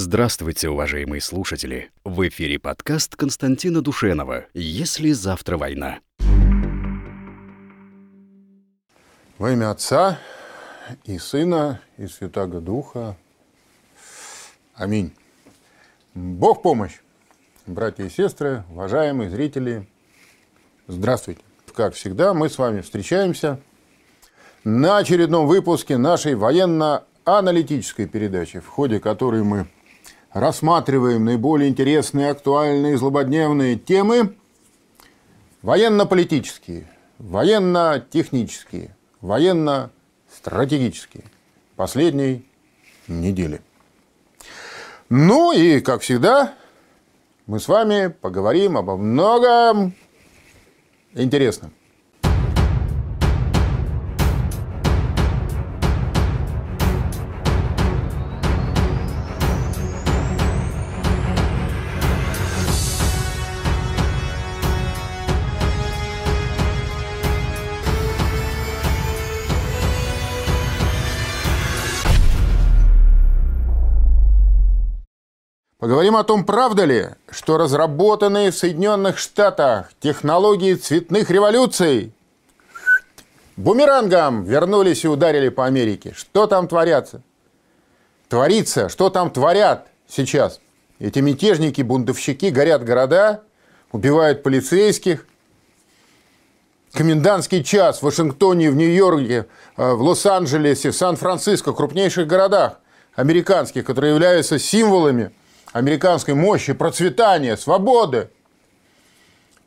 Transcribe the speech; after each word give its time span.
Здравствуйте, 0.00 0.68
уважаемые 0.68 1.20
слушатели! 1.20 1.90
В 2.04 2.28
эфире 2.28 2.60
подкаст 2.60 3.16
Константина 3.16 3.82
Душенова 3.82 4.46
«Если 4.54 5.10
завтра 5.10 5.58
война». 5.58 5.98
Во 9.38 9.50
имя 9.50 9.72
Отца 9.72 10.20
и 11.02 11.18
Сына 11.18 11.80
и 11.96 12.06
Святаго 12.06 12.60
Духа. 12.60 13.16
Аминь. 14.76 15.12
Бог 16.14 16.62
помощь! 16.62 17.00
Братья 17.66 18.04
и 18.04 18.08
сестры, 18.08 18.62
уважаемые 18.70 19.30
зрители, 19.30 19.88
здравствуйте! 20.86 21.40
Как 21.74 21.94
всегда, 21.94 22.34
мы 22.34 22.48
с 22.48 22.56
вами 22.56 22.82
встречаемся 22.82 23.58
на 24.62 24.98
очередном 24.98 25.48
выпуске 25.48 25.96
нашей 25.96 26.36
военно-аналитической 26.36 28.06
передачи, 28.06 28.60
в 28.60 28.68
ходе 28.68 29.00
которой 29.00 29.42
мы 29.42 29.66
рассматриваем 30.32 31.24
наиболее 31.24 31.70
интересные, 31.70 32.30
актуальные, 32.30 32.98
злободневные 32.98 33.76
темы 33.76 34.34
военно-политические, 35.62 36.88
военно-технические, 37.18 38.96
военно-стратегические 39.20 41.24
последней 41.76 42.44
недели. 43.06 43.60
Ну 45.08 45.52
и, 45.52 45.80
как 45.80 46.02
всегда, 46.02 46.54
мы 47.46 47.60
с 47.60 47.68
вами 47.68 48.08
поговорим 48.08 48.76
обо 48.76 48.96
многом 48.96 49.94
интересном. 51.14 51.72
Поговорим 75.78 76.16
о 76.16 76.24
том, 76.24 76.44
правда 76.44 76.84
ли, 76.84 77.10
что 77.30 77.56
разработанные 77.56 78.50
в 78.50 78.56
Соединенных 78.56 79.16
Штатах 79.16 79.92
технологии 80.00 80.74
цветных 80.74 81.30
революций 81.30 82.12
бумерангом 83.56 84.42
вернулись 84.42 85.04
и 85.04 85.08
ударили 85.08 85.50
по 85.50 85.66
Америке. 85.66 86.14
Что 86.16 86.48
там 86.48 86.66
творятся? 86.66 87.22
Творится, 88.28 88.88
что 88.88 89.08
там 89.08 89.30
творят 89.30 89.86
сейчас? 90.08 90.60
Эти 90.98 91.20
мятежники, 91.20 91.82
бунтовщики 91.82 92.50
горят 92.50 92.84
города, 92.84 93.44
убивают 93.92 94.42
полицейских. 94.42 95.28
Комендантский 96.92 97.62
час 97.62 98.00
в 98.00 98.02
Вашингтоне, 98.02 98.72
в 98.72 98.74
Нью-Йорке, 98.74 99.46
э, 99.76 99.92
в 99.92 100.02
Лос-Анджелесе, 100.02 100.90
в 100.90 100.96
Сан-Франциско, 100.96 101.72
крупнейших 101.72 102.26
городах 102.26 102.80
американских, 103.14 103.84
которые 103.84 104.14
являются 104.14 104.58
символами 104.58 105.30
американской 105.72 106.34
мощи, 106.34 106.72
процветания, 106.72 107.56
свободы. 107.56 108.30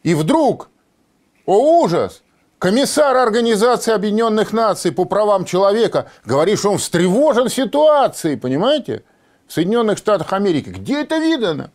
И 0.04 0.14
вдруг, 0.14 0.70
о 1.46 1.82
ужас, 1.82 2.24
комиссар 2.60 3.16
Организации 3.18 3.94
Объединенных 3.94 4.54
Наций 4.54 4.92
по 4.92 5.06
правам 5.06 5.46
человека 5.46 6.10
говорит, 6.26 6.60
что 6.60 6.72
он 6.72 6.78
встревожен 6.78 7.50
ситуацией, 7.50 8.36
понимаете, 8.36 9.04
в 9.48 9.54
Соединенных 9.54 9.98
Штатах 9.98 10.34
Америки. 10.34 10.70
Где 10.70 11.02
это 11.02 11.18
видано? 11.18 11.72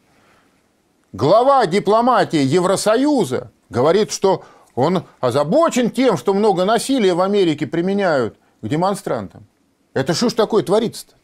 Глава 1.13 1.67
дипломатии 1.67 2.39
Евросоюза 2.39 3.51
говорит, 3.69 4.11
что 4.11 4.45
он 4.75 5.05
озабочен 5.21 5.91
тем, 5.91 6.17
что 6.17 6.35
много 6.35 6.65
насилия 6.65 7.15
в 7.15 7.21
Америке 7.21 7.67
применяют 7.67 8.37
к 8.61 8.69
демонстрантам. 8.69 9.47
Это 9.95 10.15
что 10.15 10.29
ж 10.29 10.35
такое 10.35 10.63
творится-то? 10.63 11.16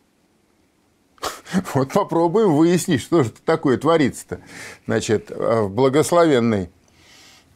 Вот 1.75 1.93
попробуем 1.93 2.55
выяснить, 2.55 3.00
что 3.00 3.22
же 3.22 3.31
такое 3.31 3.78
творится-то 3.78 4.41
значит, 4.87 5.31
в 5.31 5.69
благословенной 5.69 6.71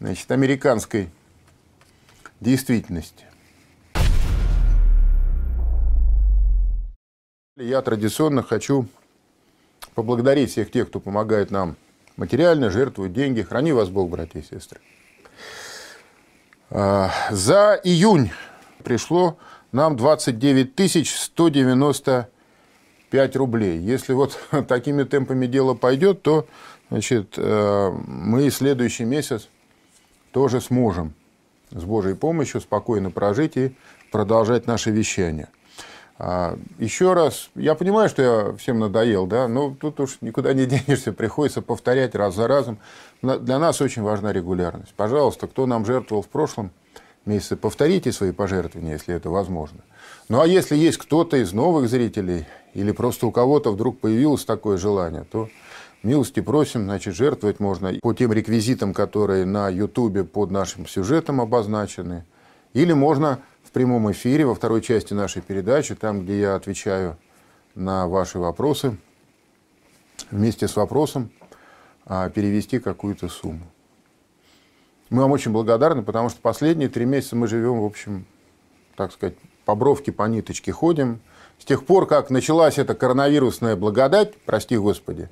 значит, 0.00 0.30
американской 0.30 1.10
действительности. 2.40 3.24
Я 7.56 7.80
традиционно 7.80 8.42
хочу 8.42 8.86
поблагодарить 9.94 10.50
всех 10.50 10.70
тех, 10.70 10.88
кто 10.88 11.00
помогает 11.00 11.50
нам 11.50 11.76
материально, 12.16 12.70
жертвует 12.70 13.14
деньги. 13.14 13.40
Храни 13.40 13.72
вас 13.72 13.88
Бог, 13.88 14.10
братья 14.10 14.40
и 14.40 14.42
сестры. 14.42 14.78
А, 16.68 17.10
за 17.30 17.80
июнь 17.82 18.30
пришло 18.84 19.38
нам 19.72 19.96
29 19.96 21.08
190 21.08 22.28
5 23.16 23.36
рублей. 23.36 23.78
Если 23.78 24.12
вот 24.12 24.38
такими 24.68 25.04
темпами 25.04 25.46
дело 25.46 25.72
пойдет, 25.72 26.20
то 26.20 26.46
значит, 26.90 27.32
э, 27.38 27.90
мы 28.06 28.50
следующий 28.50 29.04
месяц 29.04 29.48
тоже 30.32 30.60
сможем 30.60 31.14
с 31.70 31.82
Божьей 31.82 32.14
помощью 32.14 32.60
спокойно 32.60 33.10
прожить 33.10 33.56
и 33.56 33.74
продолжать 34.12 34.66
наше 34.66 34.90
вещание. 34.90 35.48
А, 36.18 36.58
Еще 36.78 37.14
раз, 37.14 37.48
я 37.54 37.74
понимаю, 37.74 38.10
что 38.10 38.22
я 38.22 38.56
всем 38.58 38.80
надоел, 38.80 39.26
да, 39.26 39.48
но 39.48 39.74
тут 39.74 39.98
уж 39.98 40.18
никуда 40.20 40.52
не 40.52 40.66
денешься, 40.74 41.14
приходится 41.14 41.62
повторять 41.62 42.14
раз 42.14 42.34
за 42.34 42.46
разом. 42.46 42.78
Для 43.22 43.58
нас 43.58 43.80
очень 43.80 44.02
важна 44.02 44.30
регулярность. 44.30 44.92
Пожалуйста, 44.94 45.46
кто 45.46 45.64
нам 45.64 45.86
жертвовал 45.86 46.20
в 46.20 46.28
прошлом 46.28 46.70
месяце, 47.24 47.56
повторите 47.56 48.12
свои 48.12 48.32
пожертвования, 48.32 48.92
если 48.92 49.14
это 49.14 49.30
возможно. 49.30 49.80
Ну 50.28 50.40
а 50.40 50.46
если 50.46 50.74
есть 50.76 50.98
кто-то 50.98 51.36
из 51.36 51.52
новых 51.52 51.88
зрителей 51.88 52.46
или 52.74 52.90
просто 52.90 53.26
у 53.26 53.30
кого-то 53.30 53.70
вдруг 53.70 54.00
появилось 54.00 54.44
такое 54.44 54.76
желание, 54.76 55.24
то 55.24 55.48
милости 56.02 56.40
просим, 56.40 56.84
значит, 56.84 57.14
жертвовать 57.14 57.60
можно 57.60 57.94
по 58.02 58.12
тем 58.12 58.32
реквизитам, 58.32 58.92
которые 58.92 59.44
на 59.44 59.68
Ютубе 59.68 60.24
под 60.24 60.50
нашим 60.50 60.86
сюжетом 60.88 61.40
обозначены, 61.40 62.24
или 62.72 62.92
можно 62.92 63.38
в 63.62 63.70
прямом 63.70 64.10
эфире 64.10 64.46
во 64.46 64.56
второй 64.56 64.82
части 64.82 65.14
нашей 65.14 65.42
передачи, 65.42 65.94
там, 65.94 66.22
где 66.22 66.40
я 66.40 66.54
отвечаю 66.56 67.16
на 67.76 68.08
ваши 68.08 68.40
вопросы, 68.40 68.96
вместе 70.32 70.66
с 70.66 70.74
вопросом 70.74 71.30
а, 72.04 72.30
перевести 72.30 72.80
какую-то 72.80 73.28
сумму. 73.28 73.66
Мы 75.08 75.22
вам 75.22 75.30
очень 75.30 75.52
благодарны, 75.52 76.02
потому 76.02 76.30
что 76.30 76.40
последние 76.40 76.88
три 76.88 77.04
месяца 77.04 77.36
мы 77.36 77.46
живем, 77.46 77.80
в 77.80 77.84
общем, 77.84 78.26
так 78.96 79.12
сказать, 79.12 79.36
по 79.66 79.74
бровке, 79.74 80.12
по 80.12 80.22
ниточке 80.22 80.72
ходим– 80.72 81.20
с 81.58 81.64
тех 81.64 81.84
пор, 81.84 82.06
как 82.06 82.30
началась 82.30 82.78
эта 82.78 82.94
коронавирусная 82.94 83.76
благодать, 83.76 84.36
прости 84.44 84.76
Господи, 84.76 85.28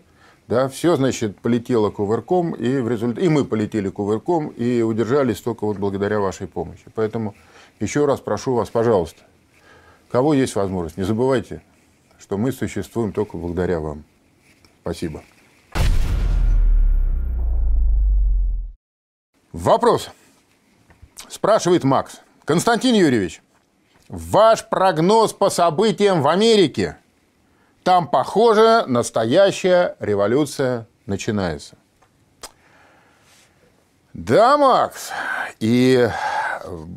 да, 0.48 0.68
все, 0.68 0.96
значит, 0.96 1.38
полетело 1.40 1.90
кувырком, 1.90 2.54
и, 2.54 2.78
в 2.78 2.88
результ... 2.88 3.18
и 3.18 3.28
мы 3.28 3.44
полетели 3.44 3.88
кувырком, 3.88 4.48
и 4.48 4.82
удержались 4.82 5.40
только 5.40 5.64
вот 5.64 5.78
благодаря 5.78 6.20
вашей 6.20 6.46
помощи. 6.46 6.84
Поэтому 6.94 7.34
еще 7.80 8.04
раз 8.04 8.20
прошу 8.20 8.54
вас, 8.54 8.70
пожалуйста, 8.70 9.22
кого 10.10 10.34
есть 10.34 10.54
возможность, 10.54 10.96
не 10.96 11.04
забывайте, 11.04 11.62
что 12.18 12.36
мы 12.36 12.52
существуем 12.52 13.12
только 13.12 13.36
благодаря 13.36 13.80
вам. 13.80 14.04
Спасибо. 14.82 15.22
Вопрос. 19.52 20.10
Спрашивает 21.28 21.84
Макс. 21.84 22.20
Константин 22.44 22.94
Юрьевич, 22.94 23.40
Ваш 24.08 24.68
прогноз 24.68 25.32
по 25.32 25.50
событиям 25.50 26.22
в 26.22 26.28
Америке. 26.28 26.98
Там, 27.82 28.08
похоже, 28.08 28.84
настоящая 28.86 29.96
революция 30.00 30.86
начинается. 31.06 31.76
Да, 34.12 34.56
Макс. 34.56 35.10
И 35.60 36.08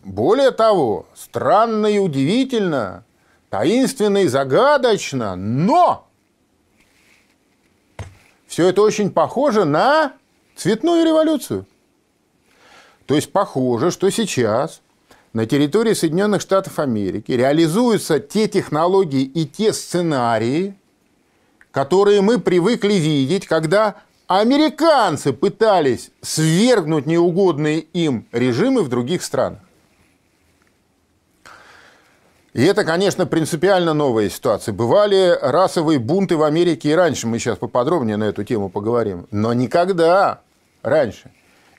более 0.04 0.51
того, 0.51 1.07
странно 1.15 1.88
и 1.88 1.98
удивительно, 2.00 3.04
таинственно 3.50 4.19
и 4.19 4.27
загадочно, 4.27 5.36
но 5.36 6.07
все 8.48 8.69
это 8.69 8.81
очень 8.81 9.12
похоже 9.12 9.65
на 9.65 10.13
цветную 10.56 11.06
революцию. 11.06 11.65
То 13.06 13.15
есть 13.15 13.31
похоже, 13.31 13.92
что 13.92 14.10
сейчас 14.10 14.81
на 15.38 15.45
территории 15.45 15.94
Соединенных 15.94 16.42
Штатов 16.42 16.80
Америки 16.80 17.31
реализуются 17.31 18.19
те 18.19 18.48
технологии 18.48 19.22
и 19.22 19.45
те 19.45 19.72
сценарии, 19.72 20.74
которые 21.69 22.22
мы 22.22 22.39
привыкли 22.39 22.94
видеть, 22.94 23.45
когда 23.45 23.98
американцы 24.25 25.34
пытались 25.34 26.10
свергнуть 26.24 27.06
неугодные 27.06 27.81
им 27.81 28.25
режимы 28.31 28.81
в 28.81 28.89
других 28.89 29.22
странах. 29.22 29.60
И 32.54 32.63
это, 32.63 32.84
конечно, 32.84 33.28
принципиально 33.28 33.94
новая 33.94 34.31
ситуация. 34.31 34.74
Бывали 34.74 35.38
расовые 35.39 36.00
бунты 36.00 36.36
в 36.36 36.42
Америке 36.42 36.89
и 36.89 36.95
раньше, 36.95 37.28
мы 37.28 37.38
сейчас 37.38 37.60
поподробнее 37.60 38.18
на 38.18 38.24
эту 38.24 38.44
тему 38.44 38.69
поговорим. 38.69 39.28
Но 39.30 39.54
никогда 39.54 40.42
раньше 40.81 41.30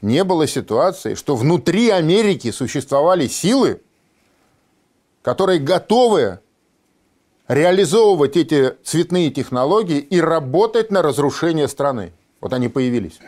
не 0.02 0.24
было 0.24 0.46
ситуации, 0.46 1.14
что 1.14 1.36
внутри 1.36 1.90
Америки 1.90 2.50
существовали 2.50 3.26
силы, 3.26 3.80
которые 5.22 5.58
готовы 5.58 6.40
реализовывать 7.48 8.36
эти 8.36 8.74
цветные 8.84 9.30
технологии 9.30 9.98
и 9.98 10.20
работать 10.20 10.90
на 10.90 11.02
разрушение 11.02 11.68
страны. 11.68 12.12
Вот 12.40 12.52
они 12.52 12.68
появились. 12.68 13.18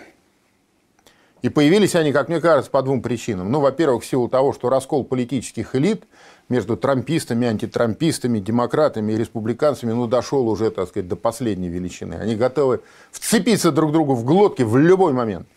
И 1.42 1.48
появились 1.48 1.94
они, 1.94 2.12
как 2.12 2.28
мне 2.28 2.38
кажется, 2.38 2.70
по 2.70 2.82
двум 2.82 3.00
причинам. 3.00 3.50
Ну, 3.50 3.60
во-первых, 3.60 4.02
в 4.02 4.06
силу 4.06 4.28
того, 4.28 4.52
что 4.52 4.68
раскол 4.68 5.04
политических 5.04 5.74
элит 5.74 6.04
между 6.50 6.76
трампистами, 6.76 7.46
антитрампистами, 7.46 8.40
демократами 8.40 9.12
и 9.12 9.16
республиканцами, 9.16 9.92
ну, 9.92 10.06
дошел 10.06 10.46
уже, 10.48 10.70
так 10.70 10.88
сказать, 10.88 11.08
до 11.08 11.16
последней 11.16 11.70
величины. 11.70 12.14
Они 12.14 12.36
готовы 12.36 12.80
вцепиться 13.10 13.72
друг 13.72 13.90
другу 13.92 14.14
в 14.14 14.24
глотки 14.24 14.62
в 14.62 14.76
любой 14.76 15.14
момент. 15.14 15.48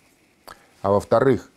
А 0.83 0.91
во-вторых, 0.91 1.49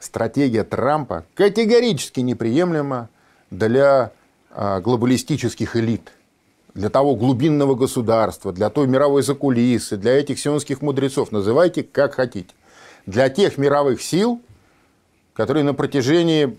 стратегия 0.00 0.64
Трампа 0.64 1.26
категорически 1.34 2.20
неприемлема 2.20 3.10
для 3.50 4.12
а, 4.50 4.80
глобалистических 4.80 5.76
элит, 5.76 6.10
для 6.72 6.88
того 6.88 7.16
глубинного 7.16 7.74
государства, 7.74 8.50
для 8.50 8.70
той 8.70 8.86
мировой 8.86 9.22
закулисы, 9.22 9.98
для 9.98 10.12
этих 10.12 10.38
сионских 10.38 10.80
мудрецов, 10.80 11.32
называйте 11.32 11.82
как 11.82 12.14
хотите. 12.14 12.54
Для 13.04 13.28
тех 13.28 13.58
мировых 13.58 14.00
сил, 14.00 14.40
которые 15.34 15.62
на 15.62 15.74
протяжении 15.74 16.58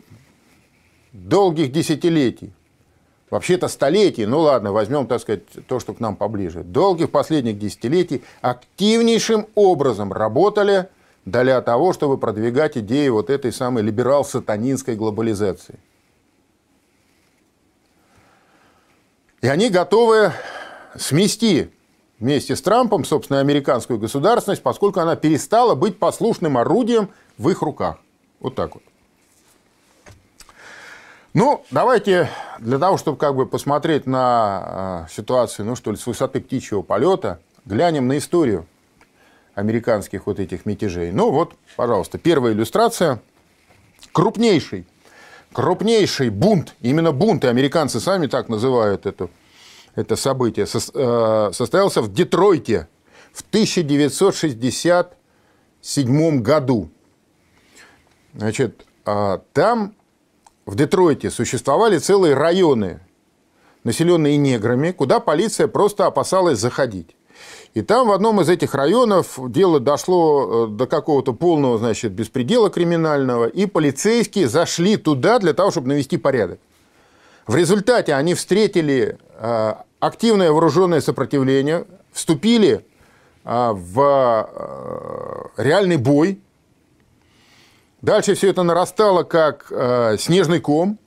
долгих 1.14 1.72
десятилетий, 1.72 2.54
вообще-то 3.32 3.70
столетий, 3.70 4.28
ну 4.28 4.42
ладно, 4.42 4.72
возьмем, 4.72 5.08
так 5.08 5.20
сказать, 5.20 5.42
то, 5.68 5.80
что 5.80 5.96
к 5.96 6.00
нам 6.00 6.16
поближе, 6.16 6.64
долгих 6.64 7.10
последних 7.10 7.58
десятилетий 7.58 8.24
активнейшим 8.42 9.48
образом 9.56 10.14
работали 10.14 10.90
для 11.25 11.60
того, 11.62 11.92
чтобы 11.92 12.18
продвигать 12.18 12.77
идеи 12.77 13.10
вот 13.10 13.30
этой 13.30 13.51
самой 13.51 13.83
либерал-сатанинской 13.83 14.95
глобализации. 14.95 15.80
И 19.42 19.48
они 19.48 19.69
готовы 19.69 20.31
смести 20.95 21.72
вместе 22.19 22.56
с 22.56 22.62
Трампом, 22.62 23.04
собственно, 23.04 23.39
американскую 23.39 24.00
государственность, 24.00 24.63
поскольку 24.63 25.00
она 25.00 25.16
перестала 25.16 25.75
быть 25.75 26.00
послушным 26.00 26.57
орудием 26.57 27.10
в 27.38 27.50
их 27.50 27.62
руках. 27.62 27.98
Вот 28.39 28.56
так 28.56 28.75
вот. 28.75 28.83
Ну, 31.33 31.66
давайте 31.69 32.30
для 32.60 32.80
того, 32.80 32.98
чтобы 32.98 33.18
как 33.18 33.36
бы 33.36 33.45
посмотреть 33.45 34.06
на 34.06 35.06
э, 35.10 35.13
ситуацию, 35.13 35.66
ну 35.66 35.75
что 35.75 35.92
ли, 35.92 35.98
с 35.98 36.07
высоты 36.07 36.39
птичьего 36.39 36.81
полета, 36.81 37.42
глянем 37.66 38.07
на 38.07 38.18
историю 38.18 38.66
американских 39.56 40.28
вот 40.28 40.40
этих 40.40 40.66
мятежей. 40.66 41.12
Ну 41.12 41.31
вот, 41.31 41.54
пожалуйста, 41.75 42.18
первая 42.18 42.54
иллюстрация. 42.54 43.22
Крупнейший 44.12 44.86
крупнейший 45.56 46.30
бунт, 46.30 46.75
именно 46.81 47.13
бунт, 47.13 47.46
и 47.46 47.48
американцы 47.48 48.02
сами 48.02 48.28
так 48.28 48.50
называют 48.50 49.06
это, 49.06 49.30
это 49.96 50.18
событие, 50.18 50.66
э, 50.66 51.52
состоялся 51.54 52.02
в 52.02 52.13
Детройте 52.13 52.90
в 53.31 53.42
1967 53.42 56.42
году. 56.42 56.90
Значит, 58.34 58.86
а, 59.06 59.42
там, 59.54 59.96
в 60.66 60.75
Детройте, 60.75 61.31
существовали 61.31 62.00
целые 62.00 62.34
районы, 62.34 63.00
населенные 63.86 64.36
неграми, 64.36 64.92
куда 64.92 65.22
полиция 65.22 65.69
просто 65.69 66.06
опасалась 66.06 66.60
заходить. 66.60 67.15
И 67.75 67.81
там 67.81 68.07
в 68.07 68.13
одном 68.13 68.39
из 68.39 68.47
этих 68.47 68.74
районов 68.74 69.38
дело 69.51 69.81
дошло 69.81 70.68
э, 70.68 70.71
до 70.71 70.88
какого-то 70.88 71.33
полного, 71.33 71.77
значит, 71.77 72.13
беспредела 72.13 72.69
криминального, 72.69 73.47
и 73.47 73.65
полицейские 73.65 74.47
зашли 74.47 74.95
туда 74.95 75.39
для 75.39 75.53
того, 75.53 75.71
чтобы 75.71 75.89
навести 75.89 76.15
порядок. 76.15 76.59
В 77.45 77.56
результате 77.56 78.13
они 78.13 78.33
встретили 78.33 79.18
э, 79.38 79.74
активное 80.00 80.53
вооруженное 80.53 81.01
сопротивление, 81.01 81.86
вступили 82.13 82.86
э, 83.44 83.71
в 83.74 84.50
реальный 85.57 85.97
бой. 85.97 86.39
Дальше 88.01 88.36
все 88.36 88.51
это 88.51 88.63
нарастало 88.63 89.24
как 89.24 89.71
снежный 90.19 90.59
ком. 90.59 91.00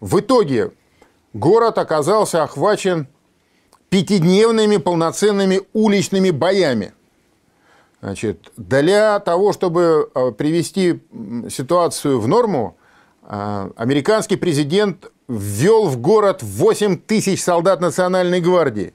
В 0.00 0.20
итоге 0.20 0.70
город 1.32 1.78
оказался 1.78 2.42
охвачен 2.42 3.08
пятидневными 3.90 4.76
полноценными 4.78 5.62
уличными 5.72 6.30
боями. 6.30 6.92
Значит, 8.00 8.52
для 8.56 9.18
того, 9.20 9.52
чтобы 9.52 10.10
э, 10.14 10.32
привести 10.32 11.00
ситуацию 11.50 12.20
в 12.20 12.28
норму, 12.28 12.76
э, 13.22 13.70
американский 13.76 14.36
президент 14.36 15.10
ввел 15.28 15.86
в 15.86 15.98
город 15.98 16.42
8 16.42 16.98
тысяч 16.98 17.42
солдат 17.42 17.80
Национальной 17.80 18.40
гвардии, 18.40 18.92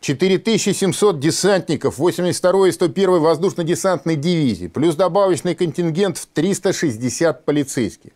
4700 0.00 1.18
десантников 1.18 1.98
82-й 1.98 2.68
и 2.68 2.72
101-й 2.72 3.20
воздушно-десантной 3.20 4.16
дивизии, 4.16 4.66
плюс 4.66 4.96
добавочный 4.96 5.54
контингент 5.54 6.18
в 6.18 6.26
360 6.26 7.44
полицейских. 7.44 8.12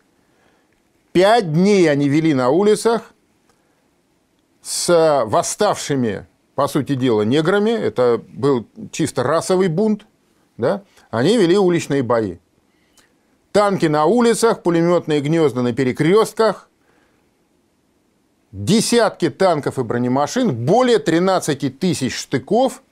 Пять 1.13 1.51
дней 1.51 1.89
они 1.89 2.09
вели 2.09 2.33
на 2.33 2.49
улицах, 2.49 3.13
с 4.67 5.23
восставшими, 5.25 6.27
по 6.55 6.67
сути 6.67 6.95
дела, 6.95 7.21
неграми, 7.21 7.69
это 7.69 8.21
был 8.27 8.67
чисто 8.91 9.23
расовый 9.23 9.69
бунт, 9.69 10.05
да, 10.57 10.83
они 11.09 11.37
вели 11.37 11.57
уличные 11.57 12.03
бои. 12.03 12.39
Танки 13.53 13.85
на 13.85 14.03
улицах, 14.03 14.63
пулеметные 14.63 15.21
гнезда 15.21 15.61
на 15.61 15.71
перекрестках, 15.71 16.69
десятки 18.51 19.29
танков 19.29 19.79
и 19.79 19.83
бронемашин, 19.83 20.53
более 20.65 20.99
13 20.99 21.79
тысяч 21.79 22.13
штыков, 22.13 22.83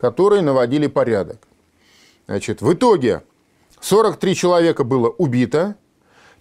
которые 0.00 0.42
наводили 0.42 0.88
порядок. 0.88 1.46
Значит, 2.26 2.60
в 2.60 2.72
итоге 2.72 3.22
43 3.78 4.34
человека 4.34 4.82
было 4.82 5.08
убито, 5.08 5.76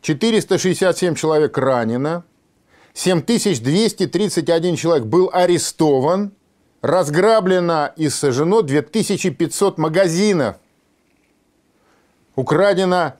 467 0.02 1.14
человек 1.14 1.56
ранено, 1.60 2.24
7231 2.94 4.76
человек 4.76 5.06
был 5.06 5.30
арестован, 5.32 6.32
разграблено 6.82 7.92
и 7.96 8.10
сожжено 8.10 8.62
2500 8.62 9.78
магазинов, 9.78 10.56
украдено 12.36 13.14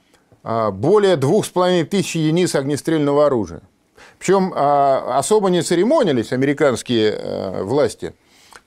а, 0.44 0.72
более 0.72 1.18
2500 1.18 2.16
единиц 2.16 2.56
огнестрельного 2.56 3.26
оружия. 3.26 3.62
Причем 4.18 4.54
а, 4.56 5.18
особо 5.18 5.50
не 5.50 5.62
церемонились 5.62 6.32
американские 6.32 7.12
э, 7.12 7.64
власти, 7.64 8.14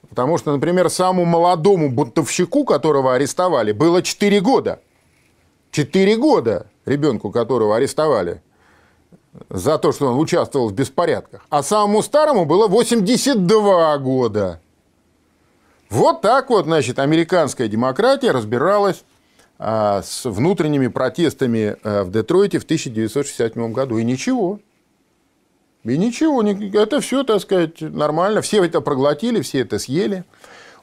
потому 0.09 0.38
что, 0.38 0.52
например, 0.52 0.88
самому 0.90 1.25
молодому 1.25 1.90
бунтовщику, 1.90 2.64
которого 2.64 3.14
арестовали, 3.14 3.73
было 3.73 4.02
4 4.02 4.40
года. 4.40 4.80
4 5.71 6.16
года 6.16 6.66
ребенку, 6.85 7.30
которого 7.30 7.76
арестовали– 7.76 8.42
за 9.49 9.79
то, 9.79 9.93
что 9.93 10.09
он 10.09 10.19
участвовал 10.19 10.69
в 10.69 10.75
беспорядках. 10.75 11.45
А 11.49 11.62
самому 11.62 12.03
старому 12.03 12.45
было 12.45 12.69
82 12.69 13.99
года. 13.99 14.61
Вот 15.91 16.23
так 16.23 16.51
вот, 16.51 16.65
значит, 16.65 16.99
американская 16.99 17.69
демократия 17.69 18.31
разбиралась 18.31 19.05
а, 19.59 20.03
с 20.03 20.25
внутренними 20.25 20.89
протестами 20.89 21.77
а, 21.83 22.05
в 22.05 22.11
Детройте 22.11 22.59
в 22.59 22.65
1967 22.65 23.73
году. 23.73 23.99
И 23.99 24.05
ничего. 24.05 24.59
И 25.85 25.99
ничего. 25.99 26.43
Это 26.43 27.01
все, 27.01 27.25
так 27.25 27.41
сказать, 27.41 27.81
нормально. 27.81 28.41
Все 28.41 28.65
это 28.65 28.81
проглотили, 28.81 29.41
все 29.43 29.61
это 29.61 29.79
съели. 29.79 30.25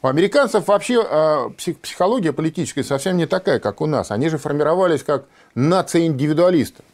У 0.02 0.08
американцев 0.08 0.68
вообще 0.68 1.04
а, 1.04 1.50
психология 1.82 2.32
политическая 2.32 2.84
совсем 2.84 3.18
не 3.18 3.26
такая, 3.26 3.60
как 3.60 3.82
у 3.82 3.86
нас. 3.86 4.12
Они 4.12 4.30
же 4.30 4.38
формировались 4.38 5.04
как 5.04 5.26
нация 5.56 6.06
индивидуалистов. 6.06 6.86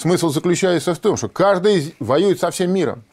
Смысл 0.00 0.30
заключается 0.30 0.94
в 0.94 0.98
том, 0.98 1.18
что 1.18 1.28
каждый 1.28 1.94
воюет 2.00 2.40
со 2.40 2.50
всем 2.50 2.72
миром. 2.72 3.04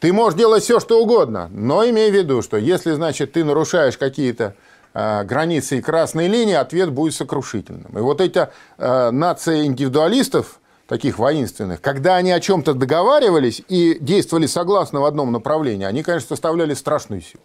Ты 0.00 0.10
можешь 0.14 0.38
делать 0.38 0.62
все, 0.62 0.80
что 0.80 1.02
угодно, 1.02 1.50
но 1.52 1.84
имей 1.84 2.10
в 2.10 2.14
виду, 2.14 2.40
что 2.40 2.56
если, 2.56 2.92
значит, 2.92 3.32
ты 3.32 3.44
нарушаешь 3.44 3.98
какие-то 3.98 4.56
э, 4.94 5.24
границы 5.24 5.76
и 5.76 5.82
красные 5.82 6.28
линии, 6.28 6.54
ответ 6.54 6.90
будет 6.90 7.12
сокрушительным. 7.14 7.92
И 7.92 8.00
вот 8.00 8.22
эти 8.22 8.48
э, 8.78 9.10
нации 9.10 9.66
индивидуалистов, 9.66 10.60
таких 10.86 11.18
воинственных, 11.18 11.82
когда 11.82 12.16
они 12.16 12.32
о 12.32 12.40
чем-то 12.40 12.72
договаривались 12.72 13.62
и 13.68 13.98
действовали 14.00 14.46
согласно 14.46 15.02
в 15.02 15.04
одном 15.04 15.30
направлении, 15.30 15.84
они, 15.84 16.02
конечно, 16.02 16.28
составляли 16.28 16.72
страшную 16.72 17.20
силу. 17.20 17.44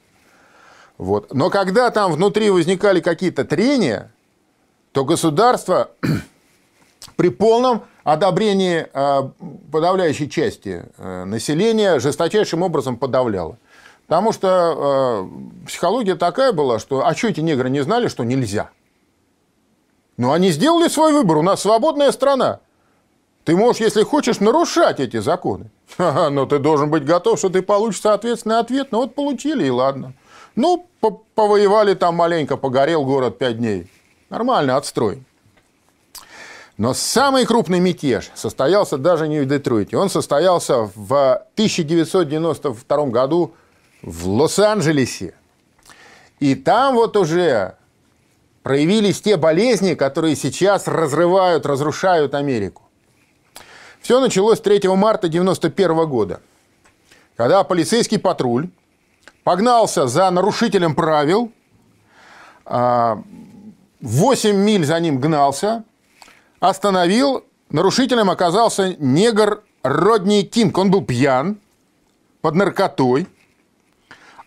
Вот. 0.97 1.33
Но 1.33 1.49
когда 1.49 1.91
там 1.91 2.13
внутри 2.13 2.49
возникали 2.49 3.01
какие-то 3.01 3.43
трения, 3.43 4.09
то 4.93 5.03
государство 5.03 5.91
при 7.17 7.29
полном 7.29 7.83
одобрении 8.03 8.87
э, 8.93 9.29
подавляющей 9.71 10.29
части 10.29 10.85
э, 10.97 11.25
населения 11.25 11.99
жесточайшим 11.99 12.61
образом 12.61 12.95
подавляла. 12.95 13.57
Потому 14.05 14.31
что 14.31 15.27
э, 15.27 15.65
психология 15.67 16.15
такая 16.15 16.53
была, 16.53 16.79
что 16.79 17.05
а 17.05 17.13
что 17.13 17.27
эти 17.27 17.41
негры 17.41 17.69
не 17.69 17.81
знали, 17.81 18.07
что 18.07 18.23
нельзя? 18.23 18.69
Ну, 20.15 20.31
они 20.31 20.51
сделали 20.51 20.87
свой 20.87 21.11
выбор, 21.11 21.37
у 21.37 21.41
нас 21.41 21.61
свободная 21.61 22.11
страна. 22.11 22.61
Ты 23.43 23.55
можешь, 23.55 23.81
если 23.81 24.03
хочешь, 24.03 24.39
нарушать 24.39 24.99
эти 24.99 25.17
законы. 25.17 25.69
но 25.97 26.45
ты 26.45 26.59
должен 26.59 26.89
быть 26.89 27.05
готов, 27.05 27.39
что 27.39 27.49
ты 27.49 27.61
получишь 27.61 28.01
соответственный 28.01 28.59
ответ. 28.59 28.89
Ну, 28.91 28.99
вот 28.99 29.15
получили, 29.15 29.65
и 29.65 29.69
ладно. 29.69 30.13
Ну, 30.55 30.87
повоевали 31.35 31.93
там 31.93 32.15
маленько, 32.15 32.57
погорел 32.57 33.05
город 33.05 33.37
пять 33.37 33.57
дней. 33.57 33.89
Нормально, 34.29 34.75
отстрой. 34.75 35.23
Но 36.77 36.93
самый 36.93 37.45
крупный 37.45 37.79
мятеж 37.79 38.29
состоялся 38.35 38.97
даже 38.97 39.27
не 39.27 39.39
в 39.39 39.47
Детройте. 39.47 39.97
Он 39.97 40.09
состоялся 40.11 40.89
в 40.93 41.43
1992 41.53 43.05
году 43.07 43.55
в 44.03 44.27
Лос-Анджелесе. 44.27 45.33
И 46.39 46.53
там 46.53 46.93
вот 46.93 47.17
уже 47.17 47.75
проявились 48.61 49.21
те 49.21 49.37
болезни, 49.37 49.95
которые 49.95 50.35
сейчас 50.35 50.87
разрывают, 50.87 51.65
разрушают 51.65 52.35
Америку. 52.35 52.83
Все 53.99 54.19
началось 54.19 54.59
3 54.59 54.87
марта 54.89 55.25
1991 55.27 56.07
года, 56.07 56.41
когда 57.35 57.63
полицейский 57.63 58.19
патруль 58.19 58.69
погнался 59.43 60.05
за 60.05 60.29
нарушителем 60.29 60.93
правил, 60.93 61.51
8 62.65 62.69
а, 62.69 63.17
миль 64.53 64.85
за 64.85 64.99
ним 64.99 65.19
гнался, 65.19 65.83
остановил, 66.59 67.43
нарушителем 67.69 68.29
оказался 68.29 68.95
негр 68.99 69.63
Родни 69.83 70.43
Кинг. 70.43 70.77
Он 70.77 70.91
был 70.91 71.03
пьян, 71.03 71.59
под 72.41 72.55
наркотой. 72.55 73.27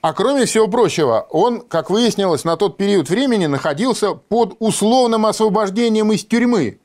А 0.00 0.14
кроме 0.14 0.46
всего 0.46 0.68
прочего, 0.68 1.26
он, 1.30 1.60
как 1.60 1.90
выяснилось, 1.90 2.44
на 2.44 2.56
тот 2.56 2.78
период 2.78 3.10
времени 3.10 3.46
находился 3.46 4.14
под 4.14 4.56
условным 4.58 5.26
освобождением 5.26 6.10
из 6.12 6.24
тюрьмы, 6.24 6.80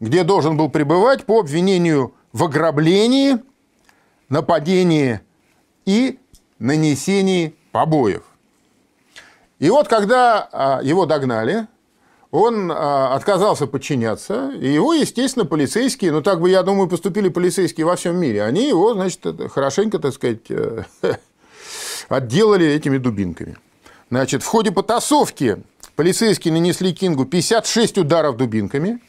где 0.00 0.24
должен 0.24 0.56
был 0.56 0.68
пребывать 0.68 1.24
по 1.24 1.38
обвинению 1.38 2.12
в 2.32 2.44
ограблении, 2.44 3.38
нападении 4.28 5.20
и 5.84 6.18
нанесении 6.58 7.54
побоев. 7.70 8.24
И 9.60 9.70
вот 9.70 9.86
когда 9.86 10.48
а, 10.50 10.80
его 10.82 11.06
догнали, 11.06 11.68
он 12.30 12.70
а, 12.70 13.14
отказался 13.14 13.66
подчиняться, 13.66 14.52
и 14.52 14.68
его, 14.68 14.94
естественно, 14.94 15.44
полицейские, 15.44 16.12
ну 16.12 16.22
так 16.22 16.40
бы, 16.40 16.48
я 16.48 16.62
думаю, 16.62 16.88
поступили 16.88 17.28
полицейские 17.28 17.86
во 17.86 17.96
всем 17.96 18.16
мире, 18.16 18.44
они 18.44 18.68
его, 18.68 18.94
значит, 18.94 19.26
хорошенько, 19.52 19.98
так 19.98 20.14
сказать, 20.14 20.48
э, 20.48 20.84
отделали 22.08 22.66
этими 22.66 22.98
дубинками. 22.98 23.56
Значит, 24.10 24.42
в 24.42 24.46
ходе 24.46 24.70
потасовки 24.70 25.62
полицейские 25.96 26.52
нанесли 26.52 26.92
Кингу 26.92 27.24
56 27.24 27.98
ударов 27.98 28.36
дубинками. 28.36 29.00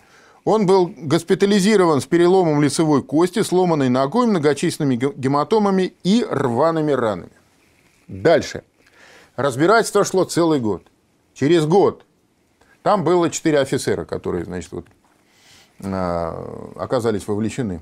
Он 0.43 0.65
был 0.65 0.91
госпитализирован 0.95 2.01
с 2.01 2.05
переломом 2.05 2.61
лицевой 2.61 3.03
кости, 3.03 3.43
сломанной 3.43 3.89
ногой, 3.89 4.25
многочисленными 4.25 4.95
гематомами 4.95 5.93
и 6.03 6.25
рваными 6.27 6.91
ранами. 6.91 7.31
Дальше. 8.07 8.63
Разбирательство 9.35 10.03
шло 10.03 10.23
целый 10.23 10.59
год. 10.59 10.83
Через 11.33 11.65
год 11.65 12.03
там 12.83 13.03
было 13.03 13.29
четыре 13.29 13.59
офицера, 13.59 14.05
которые, 14.05 14.45
значит, 14.45 14.71
вот, 14.71 14.85
а, 15.83 16.71
оказались 16.77 17.27
вовлечены 17.27 17.81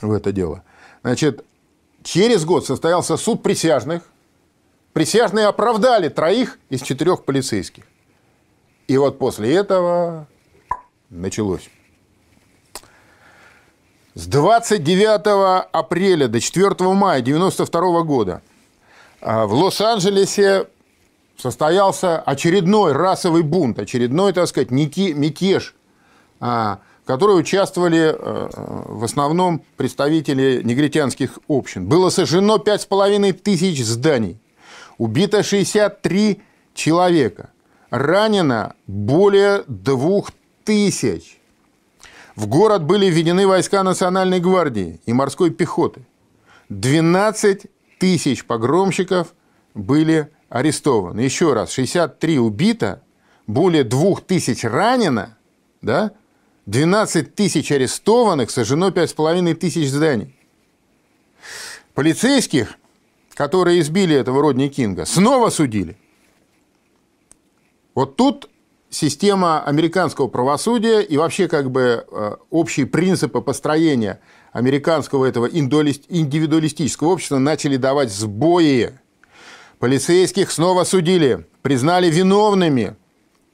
в 0.00 0.12
это 0.12 0.32
дело. 0.32 0.62
Значит, 1.02 1.44
через 2.02 2.44
год 2.44 2.66
состоялся 2.66 3.16
суд 3.16 3.42
присяжных. 3.42 4.02
Присяжные 4.92 5.46
оправдали 5.46 6.08
троих 6.08 6.58
из 6.68 6.82
четырех 6.82 7.24
полицейских. 7.24 7.84
И 8.88 8.96
вот 8.96 9.18
после 9.18 9.54
этого 9.54 10.26
началось. 11.08 11.70
С 14.14 14.26
29 14.26 15.68
апреля 15.72 16.28
до 16.28 16.40
4 16.40 16.68
мая 16.92 17.20
1992 17.20 18.02
года 18.02 18.42
а, 19.22 19.46
в 19.46 19.54
Лос-Анджелесе 19.54 20.66
состоялся 21.36 22.20
очередной 22.20 22.92
расовый 22.92 23.42
бунт, 23.42 23.78
очередной, 23.78 24.32
так 24.32 24.46
сказать, 24.48 24.70
мятеж, 24.70 25.74
а, 26.40 26.80
в 27.02 27.06
которой 27.06 27.38
участвовали 27.38 28.14
э, 28.16 28.48
в 28.54 29.02
основном 29.02 29.62
представители 29.76 30.60
негритянских 30.62 31.40
общин. 31.48 31.86
Было 31.86 32.10
сожжено 32.10 32.56
5,5 32.58 33.32
тысяч 33.32 33.84
зданий, 33.84 34.38
убито 34.98 35.42
63 35.42 36.40
человека, 36.74 37.50
ранено 37.90 38.74
более 38.86 39.64
2 39.66 40.22
тысяч. 40.64 41.40
В 42.36 42.46
город 42.46 42.84
были 42.84 43.06
введены 43.06 43.46
войска 43.46 43.82
Национальной 43.82 44.38
гвардии 44.38 45.00
и 45.04 45.12
морской 45.12 45.50
пехоты. 45.50 46.06
12 46.68 47.66
тысяч 47.98 48.44
погромщиков 48.44 49.34
были 49.74 50.30
арестованы. 50.52 51.20
Еще 51.20 51.54
раз, 51.54 51.72
63 51.72 52.38
убито, 52.38 53.02
более 53.46 53.84
2 53.84 54.16
тысяч 54.26 54.64
ранено, 54.64 55.36
да? 55.80 56.12
12 56.66 57.34
тысяч 57.34 57.72
арестованных, 57.72 58.50
сожжено 58.50 58.90
5,5 58.90 59.54
тысяч 59.54 59.88
зданий. 59.88 60.36
Полицейских, 61.94 62.74
которые 63.34 63.80
избили 63.80 64.14
этого 64.14 64.42
Родни 64.42 64.68
Кинга, 64.68 65.06
снова 65.06 65.50
судили. 65.50 65.96
Вот 67.94 68.16
тут 68.16 68.48
система 68.90 69.64
американского 69.64 70.28
правосудия 70.28 71.00
и 71.00 71.16
вообще 71.16 71.48
как 71.48 71.70
бы 71.70 72.06
э, 72.10 72.36
общие 72.50 72.86
принципы 72.86 73.40
построения 73.40 74.20
американского 74.52 75.24
этого 75.24 75.46
индивидуалистического 75.46 77.08
общества 77.08 77.38
начали 77.38 77.76
давать 77.76 78.12
сбои. 78.12 78.92
Полицейских 79.82 80.52
снова 80.52 80.84
судили, 80.84 81.44
признали 81.60 82.08
виновными 82.08 82.94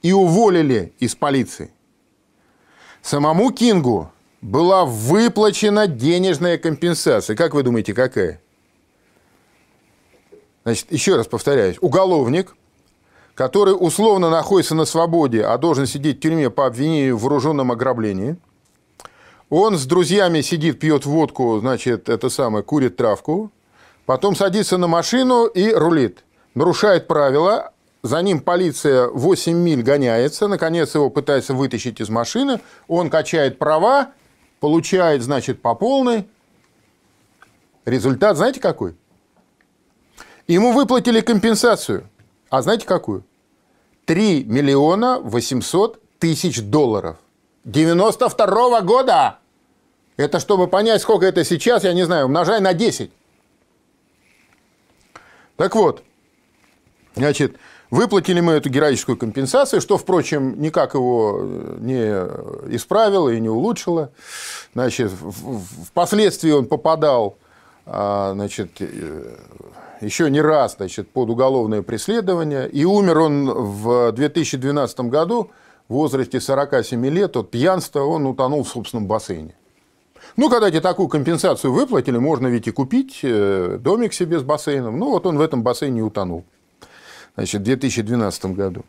и 0.03 0.13
уволили 0.13 0.93
из 0.99 1.15
полиции. 1.15 1.71
Самому 3.01 3.51
Кингу 3.51 4.11
была 4.39 4.85
выплачена 4.85 5.87
денежная 5.87 6.59
компенсация. 6.59 7.35
Как 7.35 7.55
вы 7.55 7.63
думаете, 7.63 7.95
какая? 7.95 8.39
Значит, 10.65 10.91
еще 10.91 11.15
раз 11.15 11.25
повторяюсь. 11.25 11.77
Уголовник, 11.81 12.55
который 13.33 13.71
условно 13.71 14.29
находится 14.29 14.75
на 14.75 14.85
свободе, 14.85 15.43
а 15.43 15.57
должен 15.57 15.87
сидеть 15.87 16.17
в 16.17 16.19
тюрьме 16.19 16.51
по 16.51 16.67
обвинению 16.67 17.17
в 17.17 17.23
вооруженном 17.23 17.71
ограблении, 17.71 18.37
он 19.49 19.79
с 19.79 19.85
друзьями 19.87 20.41
сидит, 20.41 20.79
пьет 20.79 21.07
водку, 21.07 21.57
значит, 21.59 22.07
это 22.07 22.29
самое, 22.29 22.63
курит 22.63 22.97
травку, 22.97 23.51
Потом 24.09 24.35
садится 24.35 24.79
на 24.79 24.87
машину 24.87 25.45
и 25.45 25.71
рулит. 25.71 26.23
Нарушает 26.55 27.05
правила, 27.05 27.73
за 28.01 28.23
ним 28.23 28.39
полиция 28.39 29.07
8 29.07 29.53
миль 29.53 29.83
гоняется, 29.83 30.47
наконец 30.47 30.95
его 30.95 31.11
пытается 31.11 31.53
вытащить 31.53 32.01
из 32.01 32.09
машины, 32.09 32.59
он 32.87 33.11
качает 33.11 33.59
права, 33.59 34.09
получает, 34.61 35.21
значит, 35.21 35.61
по 35.61 35.75
полной. 35.75 36.27
Результат 37.85 38.35
знаете 38.35 38.59
какой? 38.59 38.95
Ему 40.47 40.73
выплатили 40.73 41.21
компенсацию. 41.21 42.09
А 42.49 42.63
знаете 42.63 42.87
какую? 42.87 43.23
3 44.05 44.43
миллиона 44.45 45.19
800 45.19 46.01
тысяч 46.17 46.63
долларов. 46.63 47.17
92 47.63 48.79
-го 48.79 48.81
года! 48.81 49.37
Это 50.17 50.39
чтобы 50.39 50.67
понять, 50.67 51.03
сколько 51.03 51.27
это 51.27 51.43
сейчас, 51.43 51.83
я 51.83 51.93
не 51.93 52.07
знаю, 52.07 52.25
умножай 52.25 52.59
на 52.59 52.73
10. 52.73 53.11
Так 55.59 55.75
вот, 55.75 56.03
значит, 57.15 57.57
выплатили 57.91 58.39
мы 58.39 58.53
эту 58.53 58.69
героическую 58.69 59.17
компенсацию, 59.17 59.81
что, 59.81 59.97
впрочем, 59.97 60.61
никак 60.61 60.93
его 60.93 61.41
э, 61.41 61.77
не 61.81 62.75
исправило 62.75 63.27
и 63.27 63.41
не 63.41 63.49
улучшило. 63.49 64.13
Значит, 64.73 65.11
впоследствии 65.87 66.51
он 66.51 66.65
попадал 66.65 67.37
а, 67.85 68.31
значит, 68.35 68.69
э, 68.79 69.35
еще 69.99 70.29
не 70.29 70.39
раз 70.39 70.77
значит, 70.77 71.09
под 71.09 71.29
уголовное 71.29 71.81
преследование. 71.81 72.69
И 72.69 72.85
умер 72.85 73.19
он 73.19 73.49
в 73.49 74.13
2012 74.13 75.01
году 75.01 75.51
в 75.89 75.93
возрасте 75.95 76.39
47 76.39 77.05
лет 77.07 77.35
от 77.35 77.51
пьянства. 77.51 77.99
Он 77.99 78.27
утонул 78.27 78.63
в 78.63 78.69
собственном 78.69 79.07
бассейне. 79.07 79.55
Ну, 80.35 80.49
когда 80.49 80.69
тебе 80.69 80.81
такую 80.81 81.07
компенсацию 81.07 81.73
выплатили, 81.73 82.17
можно 82.17 82.47
ведь 82.47 82.67
и 82.67 82.71
купить 82.71 83.19
э, 83.23 83.77
домик 83.79 84.13
себе 84.13 84.39
с 84.39 84.43
бассейном. 84.43 84.97
Ну, 84.97 85.09
вот 85.09 85.25
он 85.25 85.37
в 85.37 85.41
этом 85.41 85.63
бассейне 85.63 86.01
утонул. 86.01 86.45
Значит, 87.35 87.61
в 87.61 87.63
2012 87.63 88.45
году. 88.47 88.85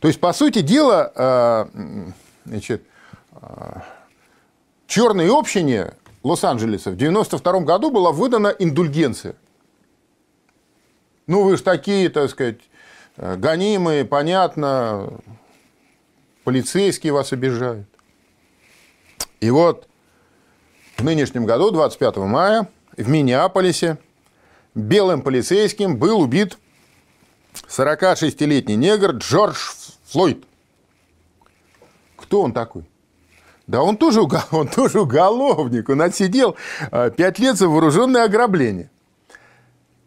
То 0.00 0.08
есть, 0.08 0.20
по 0.20 0.32
сути 0.32 0.60
дела, 0.60 1.12
э, 1.14 1.66
значит, 2.44 2.82
черной 4.86 5.28
общине 5.28 5.94
Лос-Анджелеса 6.22 6.90
в 6.90 6.96
92 6.96 7.60
году 7.60 7.90
была 7.90 8.12
выдана 8.12 8.48
индульгенция. 8.48 9.34
Ну, 11.26 11.42
вы 11.42 11.56
же 11.56 11.62
такие, 11.62 12.08
так 12.10 12.30
сказать, 12.30 12.58
гонимые, 13.16 14.04
понятно, 14.04 15.20
полицейские 16.44 17.12
вас 17.12 17.32
обижают. 17.32 17.86
И 19.40 19.50
вот 19.50 19.88
в 20.96 21.04
нынешнем 21.04 21.44
году, 21.46 21.70
25 21.70 22.16
мая, 22.18 22.68
в 22.96 23.08
Миннеаполисе 23.08 23.98
белым 24.74 25.22
полицейским 25.22 25.96
был 25.96 26.20
убит 26.20 26.58
46-летний 27.68 28.76
негр 28.76 29.12
Джордж 29.12 29.58
Флойд. 30.06 30.44
Кто 32.16 32.42
он 32.42 32.52
такой? 32.52 32.84
Да 33.66 33.82
он 33.82 33.96
тоже, 33.96 34.20
он 34.50 34.68
тоже 34.68 35.00
уголовник. 35.00 35.88
Он 35.88 36.02
отсидел 36.02 36.56
5 36.90 37.18
э, 37.18 37.42
лет 37.42 37.56
за 37.56 37.68
вооруженное 37.68 38.24
ограбление. 38.24 38.90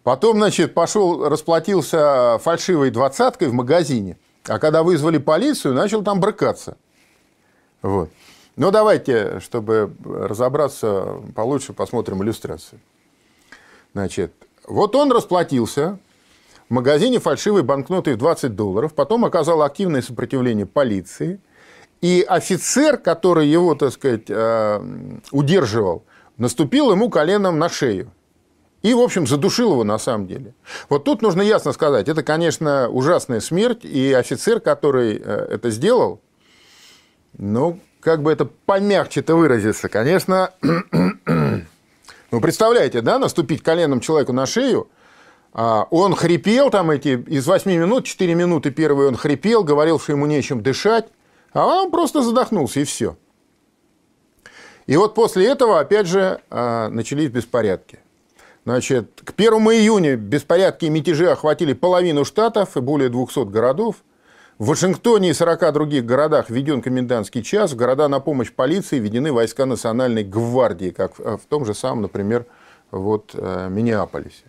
Потом, 0.03 0.37
значит, 0.37 0.73
пошел, 0.73 1.27
расплатился 1.27 2.37
фальшивой 2.39 2.91
двадцаткой 2.91 3.49
в 3.49 3.53
магазине. 3.53 4.17
А 4.47 4.57
когда 4.57 4.81
вызвали 4.81 5.17
полицию, 5.17 5.73
начал 5.73 6.01
там 6.01 6.21
брыкаться. 6.21 6.77
Вот. 7.81 8.09
Ну, 8.57 8.71
давайте, 8.71 9.39
чтобы 9.39 9.93
разобраться 10.03 11.21
получше, 11.35 11.73
посмотрим 11.73 12.23
иллюстрацию. 12.23 12.79
Значит, 13.93 14.33
вот 14.65 14.95
он 14.95 15.11
расплатился 15.11 15.99
в 16.67 16.73
магазине 16.73 17.19
фальшивой 17.19 17.61
банкноты 17.61 18.15
в 18.15 18.17
20 18.17 18.55
долларов, 18.55 18.95
потом 18.95 19.25
оказал 19.25 19.61
активное 19.61 20.01
сопротивление 20.01 20.65
полиции, 20.65 21.39
и 22.01 22.25
офицер, 22.27 22.97
который 22.97 23.47
его, 23.47 23.75
так 23.75 23.93
сказать, 23.93 24.25
э, 24.27 24.81
удерживал, 25.31 26.03
наступил 26.37 26.91
ему 26.91 27.11
коленом 27.11 27.59
на 27.59 27.69
шею. 27.69 28.11
И, 28.81 28.91
в 28.93 28.99
общем, 28.99 29.27
задушил 29.27 29.73
его 29.73 29.83
на 29.83 29.99
самом 29.99 30.25
деле. 30.25 30.55
Вот 30.89 31.03
тут 31.03 31.21
нужно 31.21 31.43
ясно 31.43 31.73
сказать, 31.73 32.09
это, 32.09 32.23
конечно, 32.23 32.89
ужасная 32.89 33.39
смерть, 33.39 33.85
и 33.85 34.13
офицер, 34.13 34.59
который 34.59 35.15
э, 35.15 35.47
это 35.51 35.69
сделал, 35.69 36.21
ну, 37.37 37.79
как 38.07 38.23
бы 38.23 38.31
это 38.31 38.45
помягче-то 38.45 39.35
выразиться, 39.35 39.89
конечно, 39.89 40.51
ну, 40.61 42.39
представляете, 42.41 43.01
да, 43.01 43.19
наступить 43.19 43.61
коленом 43.61 43.99
человеку 43.99 44.31
на 44.31 44.45
шею, 44.45 44.87
а, 45.51 45.85
он 45.91 46.15
хрипел 46.15 46.69
там 46.69 46.89
эти, 46.89 47.21
из 47.27 47.45
8 47.45 47.69
минут, 47.69 48.05
4 48.05 48.33
минуты 48.33 48.71
первые 48.71 49.09
он 49.09 49.17
хрипел, 49.17 49.65
говорил, 49.65 49.99
что 49.99 50.13
ему 50.13 50.25
нечем 50.25 50.63
дышать, 50.63 51.09
а 51.51 51.65
он 51.65 51.91
просто 51.91 52.21
задохнулся, 52.21 52.79
и 52.79 52.85
все. 52.85 53.17
И 54.85 54.95
вот 54.95 55.13
после 55.13 55.45
этого, 55.45 55.81
опять 55.81 56.07
же, 56.07 56.39
а, 56.49 56.87
начались 56.87 57.29
беспорядки. 57.29 57.99
Значит, 58.63 59.21
к 59.21 59.33
1 59.35 59.51
июня 59.51 60.15
беспорядки 60.15 60.85
и 60.85 60.89
мятежи 60.89 61.29
охватили 61.29 61.73
половину 61.73 62.23
штатов 62.23 62.77
и 62.77 62.79
более 62.79 63.09
200 63.09 63.49
городов. 63.49 63.97
В 64.59 64.69
Вашингтоне 64.69 65.29
и 65.29 65.33
40 65.33 65.71
других 65.71 66.03
городах 66.03 66.49
введен 66.49 66.81
комендантский 66.81 67.43
час. 67.43 67.73
В 67.73 67.75
города 67.75 68.07
на 68.07 68.19
помощь 68.19 68.51
полиции 68.51 68.97
введены 68.97 69.31
войска 69.31 69.67
Национальной 69.67 70.23
гвардии, 70.23 70.89
как 70.89 71.19
в 71.19 71.41
том 71.47 71.63
же 71.63 71.75
самом, 71.75 72.01
например, 72.01 72.47
вот, 72.89 73.31
э, 73.33 73.67
Миннеаполисе. 73.69 74.45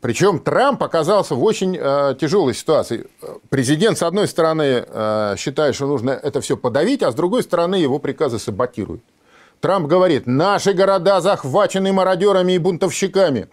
Причем 0.00 0.38
Трамп 0.38 0.82
оказался 0.82 1.34
в 1.34 1.42
очень 1.42 1.76
э, 1.76 2.14
тяжелой 2.20 2.54
ситуации. 2.54 3.06
Президент, 3.48 3.98
с 3.98 4.02
одной 4.02 4.28
стороны, 4.28 4.84
э, 4.86 5.34
считает, 5.38 5.74
что 5.74 5.88
нужно 5.88 6.10
это 6.10 6.40
все 6.40 6.56
подавить, 6.56 7.02
а 7.02 7.10
с 7.10 7.14
другой 7.16 7.42
стороны, 7.42 7.76
его 7.76 7.98
приказы 7.98 8.38
саботируют. 8.38 9.02
Трамп 9.60 9.88
говорит, 9.88 10.26
наши 10.26 10.72
города 10.72 11.20
захвачены 11.20 11.92
мародерами 11.92 12.52
и 12.52 12.58
бунтовщиками. 12.58 13.48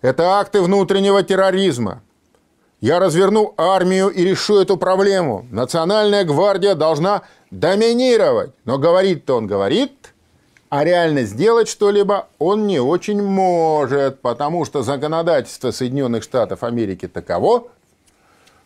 Это 0.00 0.38
акты 0.38 0.60
внутреннего 0.60 1.22
терроризма. 1.24 2.02
Я 2.82 2.98
разверну 2.98 3.54
армию 3.56 4.08
и 4.08 4.24
решу 4.24 4.58
эту 4.58 4.76
проблему. 4.76 5.46
Национальная 5.52 6.24
гвардия 6.24 6.74
должна 6.74 7.22
доминировать. 7.52 8.50
Но 8.64 8.76
говорит-то 8.76 9.36
он 9.36 9.46
говорит, 9.46 10.12
а 10.68 10.82
реально 10.82 11.22
сделать 11.22 11.68
что-либо 11.68 12.26
он 12.40 12.66
не 12.66 12.80
очень 12.80 13.22
может, 13.22 14.20
потому 14.20 14.64
что 14.64 14.82
законодательство 14.82 15.70
Соединенных 15.70 16.24
Штатов 16.24 16.64
Америки 16.64 17.06
таково, 17.06 17.68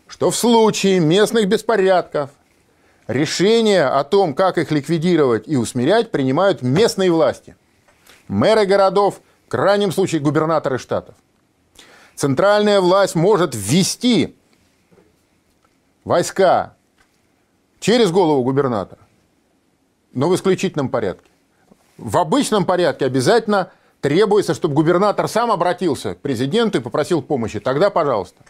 что 0.07 0.31
в 0.31 0.35
случае 0.35 0.99
местных 0.99 1.47
беспорядков 1.47 2.31
решения 3.05 3.85
о 3.85 4.03
том, 4.03 4.33
как 4.33 4.57
их 4.57 4.71
ликвидировать 4.71 5.43
и 5.47 5.57
усмирять, 5.57 6.09
принимают 6.09 6.63
местные 6.63 7.11
власти. 7.11 7.55
Мэры 8.27 8.65
городов, 8.65 9.21
в 9.45 9.51
крайнем 9.51 9.91
случае 9.91 10.21
губернаторы 10.21 10.79
штатов. 10.79 11.13
Центральная 12.17 12.81
власть 12.81 13.13
может 13.13 13.53
ввести 13.53 14.35
войска 16.03 16.73
через 17.79 18.09
голову 18.09 18.41
губернатора, 18.43 18.99
но 20.13 20.27
в 20.27 20.33
исключительном 20.33 20.89
порядке. 20.89 21.29
В 21.99 22.17
обычном 22.17 22.65
порядке 22.65 23.05
обязательно 23.05 23.71
требуется, 24.01 24.55
чтобы 24.55 24.73
губернатор 24.73 25.27
сам 25.27 25.51
обратился 25.51 26.15
к 26.15 26.19
президенту 26.19 26.79
и 26.79 26.81
попросил 26.81 27.21
помощи. 27.21 27.59
Тогда 27.59 27.91
пожалуйста. 27.91 28.43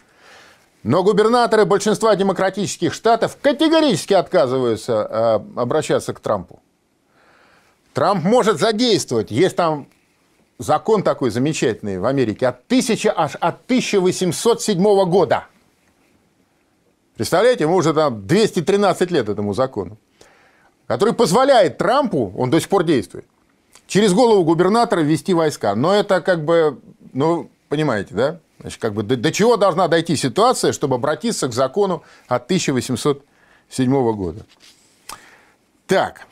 Но 0.82 1.02
губернаторы 1.02 1.66
большинства 1.66 2.16
демократических 2.16 2.94
штатов 2.94 3.36
категорически 3.38 4.14
отказываются 4.14 5.42
э, 5.54 5.60
обращаться 5.60 6.14
к 6.14 6.20
Трампу. 6.20 6.62
Трамп 7.92 8.24
может 8.24 8.60
задействовать, 8.60 9.30
есть 9.30 9.56
там 9.56 9.88
закон 10.58 11.02
такой 11.02 11.30
замечательный 11.30 11.98
в 11.98 12.04
Америке, 12.04 12.48
от, 12.48 12.64
1000, 12.66 13.12
аж 13.16 13.34
от 13.36 13.64
1807 13.64 14.82
года. 15.08 15.46
Представляете, 17.16 17.64
ему 17.64 17.76
уже 17.76 17.94
там 17.94 18.26
213 18.26 19.10
лет 19.10 19.28
этому 19.28 19.54
закону, 19.54 19.98
который 20.86 21.14
позволяет 21.14 21.78
Трампу, 21.78 22.32
он 22.36 22.50
до 22.50 22.60
сих 22.60 22.68
пор 22.68 22.84
действует, 22.84 23.26
через 23.86 24.12
голову 24.12 24.44
губернатора 24.44 25.00
ввести 25.00 25.34
войска. 25.34 25.74
Но 25.74 25.94
это 25.94 26.20
как 26.20 26.44
бы, 26.44 26.80
ну, 27.12 27.50
понимаете, 27.68 28.14
да? 28.14 28.40
Значит, 28.60 28.80
как 28.80 28.94
бы 28.94 29.02
до, 29.02 29.16
до 29.16 29.32
чего 29.32 29.56
должна 29.56 29.88
дойти 29.88 30.16
ситуация, 30.16 30.72
чтобы 30.72 30.96
обратиться 30.96 31.48
к 31.48 31.52
закону 31.52 32.02
от 32.26 32.44
1807 32.44 34.12
года. 34.14 34.46
Так, 35.86 36.26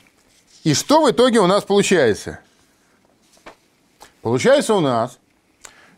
и 0.63 0.73
что 0.73 1.05
в 1.05 1.11
итоге 1.11 1.39
у 1.39 1.47
нас 1.47 1.63
получается? 1.63 2.39
Получается 4.27 4.73
у 4.73 4.79
нас, 4.79 5.19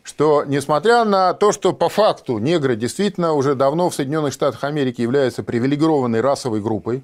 что 0.02 0.44
несмотря 0.46 1.04
на 1.04 1.34
то, 1.34 1.52
что 1.52 1.72
по 1.72 1.88
факту 1.88 2.38
негры 2.38 2.76
действительно 2.76 3.32
уже 3.32 3.54
давно 3.54 3.90
в 3.90 3.94
Соединенных 3.94 4.32
Штатах 4.32 4.62
Америки 4.64 5.00
являются 5.00 5.42
привилегированной 5.42 6.20
расовой 6.20 6.60
группой, 6.60 7.02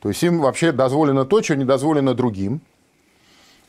то 0.00 0.08
есть 0.08 0.22
им 0.22 0.40
вообще 0.40 0.72
дозволено 0.72 1.24
то, 1.24 1.42
что 1.42 1.56
не 1.56 1.64
дозволено 1.64 2.14
другим– 2.14 2.60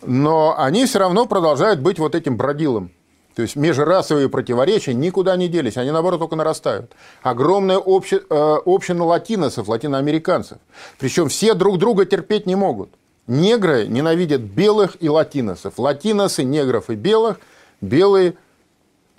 но 0.05 0.55
они 0.57 0.85
все 0.85 0.99
равно 0.99 1.25
продолжают 1.25 1.79
быть 1.79 1.99
вот 1.99 2.15
этим 2.15 2.37
бродилом. 2.37 2.91
То 3.35 3.43
есть 3.43 3.55
межрасовые 3.55 4.29
противоречия 4.29 4.93
никуда 4.93 5.35
не 5.35 5.47
делись, 5.47 5.77
они 5.77 5.91
наоборот 5.91 6.19
только 6.19 6.35
нарастают. 6.35 6.91
Огромная 7.21 7.77
э, 7.77 8.57
община 8.65 9.05
латиносов, 9.05 9.67
латиноамериканцев. 9.67 10.57
Причем 10.97 11.29
все 11.29 11.53
друг 11.53 11.77
друга 11.77 12.05
терпеть 12.05 12.47
не 12.47 12.55
могут. 12.55 12.89
Негры 13.27 13.87
ненавидят 13.87 14.41
белых 14.41 14.97
и 14.99 15.09
латиносов. 15.09 15.77
Латиносы, 15.77 16.43
негров 16.43 16.89
и 16.89 16.95
белых, 16.95 17.39
белые 17.81 18.35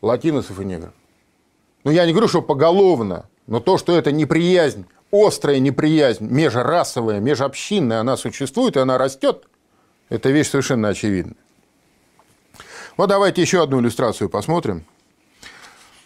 латиносов 0.02 0.58
и 0.60 0.64
негров. 0.64 0.92
Ну, 1.84 1.90
я 1.90 2.06
не 2.06 2.12
говорю, 2.12 2.28
что 2.28 2.42
поголовно, 2.42 3.26
но 3.46 3.60
то, 3.60 3.78
что 3.78 3.96
это 3.96 4.10
неприязнь, 4.10 4.86
острая 5.12 5.58
неприязнь, 5.58 6.26
межрасовая, 6.26 7.20
межобщинная, 7.20 8.00
она 8.00 8.16
существует, 8.16 8.76
и 8.76 8.80
она 8.80 8.98
растет– 8.98 9.44
это 10.08 10.30
вещь 10.30 10.48
совершенно 10.48 10.88
очевидна. 10.88 11.34
Вот 12.96 13.08
давайте 13.08 13.42
еще 13.42 13.62
одну 13.62 13.80
иллюстрацию 13.80 14.28
посмотрим. 14.28 14.84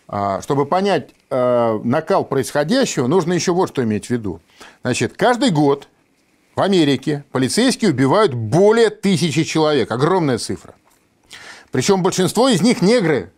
А, 0.09 0.43
чтобы 0.43 0.67
понять 0.67 1.11
э, 1.31 1.81
накал 1.85 2.25
происходящего, 2.25 3.07
нужно 3.07 3.33
еще 3.33 3.53
вот 3.53 3.71
что 3.71 3.83
иметь 3.83 4.07
в 4.07 4.11
виду. 4.11 4.41
Значит, 4.83 5.15
каждый 5.17 5.51
год 5.51 5.89
в 6.55 6.61
Америке 6.61 7.25
полицейские 7.33 7.91
убивают 7.91 8.35
более 8.35 8.91
тысячи 8.91 9.45
человек. 9.45 9.91
Огромная 9.91 10.39
цифра. 10.39 10.75
Причем 11.71 12.03
большинство 12.03 12.49
из 12.49 12.61
них 12.61 12.83
негры, 12.83 13.33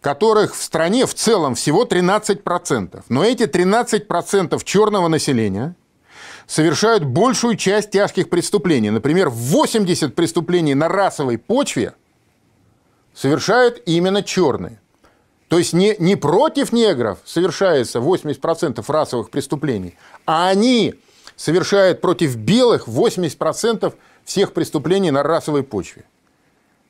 которых 0.00 0.54
в 0.54 0.62
стране 0.62 1.06
в 1.06 1.14
целом 1.14 1.54
всего 1.54 1.84
13%. 1.84 3.02
Но 3.08 3.24
эти 3.24 3.44
13% 3.44 4.62
черного 4.64 5.08
населения– 5.08 5.74
совершают 6.46 7.04
большую 7.04 7.56
часть 7.56 7.90
тяжких 7.90 8.30
преступлений. 8.30 8.90
Например, 8.90 9.28
80 9.28 10.14
преступлений 10.14 10.74
на 10.74 10.88
расовой 10.88 11.38
почве 11.38 11.94
совершают 13.14 13.82
именно 13.86 14.22
черные. 14.22 14.80
То 15.48 15.58
есть 15.58 15.72
не, 15.72 15.94
не 15.98 16.16
против 16.16 16.72
негров 16.72 17.18
совершается 17.24 18.00
80% 18.00 18.84
расовых 18.88 19.30
преступлений, 19.30 19.96
а 20.24 20.48
они 20.48 20.94
совершает 21.36 22.00
против 22.00 22.36
белых 22.36 22.88
80% 22.88 23.94
всех 24.24 24.52
преступлений 24.52 25.10
на 25.10 25.22
расовой 25.22 25.62
почве. 25.62 26.04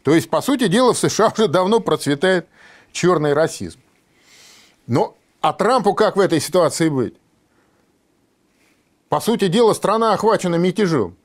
То 0.02 0.14
есть, 0.14 0.30
по 0.30 0.40
сути 0.40 0.68
дела, 0.68 0.92
в 0.92 0.98
США 0.98 1.32
уже 1.36 1.48
давно 1.48 1.80
процветает 1.80 2.46
черный 2.92 3.32
расизм. 3.32 3.80
Но 4.86 5.16
а 5.40 5.52
Трампу 5.52 5.94
как 5.94 6.16
в 6.16 6.20
этой 6.20 6.40
ситуации 6.40 6.88
быть? 6.88 7.14
По 9.08 9.20
сути 9.20 9.48
дела, 9.48 9.74
страна 9.74 10.14
охвачена 10.14 10.56
мятежом. 10.56 11.16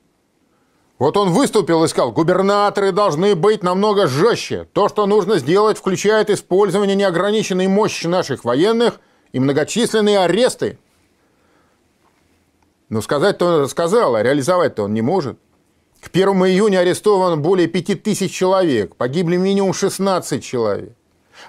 Вот 0.98 1.16
он 1.16 1.30
выступил 1.30 1.82
и 1.82 1.88
сказал, 1.88 2.12
губернаторы 2.12 2.92
должны 2.92 3.34
быть 3.34 3.64
намного 3.64 4.06
жестче. 4.06 4.68
То, 4.72 4.88
что 4.88 5.06
нужно 5.06 5.38
сделать, 5.38 5.78
включает 5.78 6.30
использование 6.30 6.94
неограниченной 6.94 7.66
мощи 7.66 8.06
наших 8.06 8.44
военных 8.44 9.00
и 9.32 9.40
многочисленные 9.40 10.20
аресты. 10.20 10.78
Но 12.92 13.00
сказать-то 13.00 13.62
он 13.62 13.68
сказал, 13.70 14.16
а 14.16 14.22
реализовать-то 14.22 14.82
он 14.82 14.92
не 14.92 15.00
может. 15.00 15.38
К 16.02 16.10
1 16.12 16.28
июня 16.28 16.80
арестовано 16.80 17.38
более 17.38 17.66
5000 17.66 18.30
человек, 18.30 18.96
погибли 18.96 19.38
минимум 19.38 19.72
16 19.72 20.44
человек. 20.44 20.92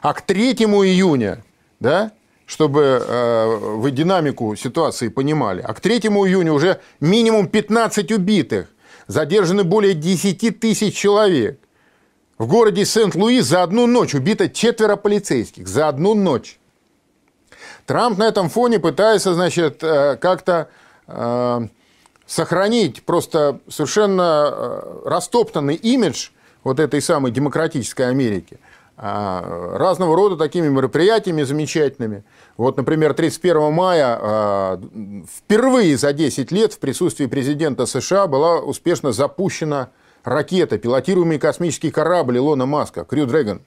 А 0.02 0.14
к 0.14 0.22
3 0.22 0.54
июня, 0.54 1.44
да, 1.82 2.14
чтобы 2.46 3.06
э, 3.06 3.58
вы 3.76 3.92
динамику 3.92 4.56
ситуации 4.56 5.10
понимали, 5.10 5.60
а 5.60 5.74
к 5.74 5.82
3 5.82 5.98
июня 5.98 6.54
уже 6.54 6.80
минимум 7.02 7.50
15 7.50 8.14
убитых, 8.14 8.70
задержаны 9.08 9.66
более 9.66 9.96
10 9.96 10.62
тысяч 10.62 10.96
человек. 10.96 11.60
В 12.38 12.48
городе 12.48 12.86
Сент-Луи 12.86 13.42
за 13.42 13.64
одну 13.64 13.86
ночь 13.86 14.16
убито 14.16 14.48
четверо 14.48 14.96
полицейских. 14.96 15.68
За 15.68 15.90
одну 15.90 16.14
ночь. 16.14 16.58
Трамп 17.86 18.18
на 18.18 18.30
этом 18.30 18.48
фоне 18.50 18.80
пытается, 18.80 19.34
значит, 19.34 19.84
э, 19.84 20.16
как-то 20.16 20.70
сохранить 22.26 23.04
просто 23.04 23.60
совершенно 23.68 24.50
э, 24.52 25.02
растоптанный 25.06 25.76
имидж 25.76 26.30
вот 26.64 26.80
этой 26.80 27.02
самой 27.02 27.32
демократической 27.32 28.10
Америки 28.10 28.60
а, 28.96 29.78
разного 29.78 30.16
рода 30.16 30.38
такими 30.38 30.68
мероприятиями 30.68 31.44
замечательными. 31.44 32.24
Вот, 32.56 32.78
например, 32.78 33.14
31 33.14 33.74
мая 33.74 34.80
впервые 35.38 35.98
за 35.98 36.14
10 36.14 36.52
лет 36.52 36.74
в 36.74 36.80
присутствии 36.80 37.26
президента 37.26 37.86
США 37.86 38.28
была 38.28 38.60
успешно 38.60 39.12
запущена 39.12 39.90
ракета, 40.24 40.78
пилотируемый 40.78 41.40
космический 41.40 41.92
корабль 41.92 42.38
Илона 42.38 42.66
Маска, 42.66 43.04
Крю 43.04 43.26
Дрэгон. 43.26 43.62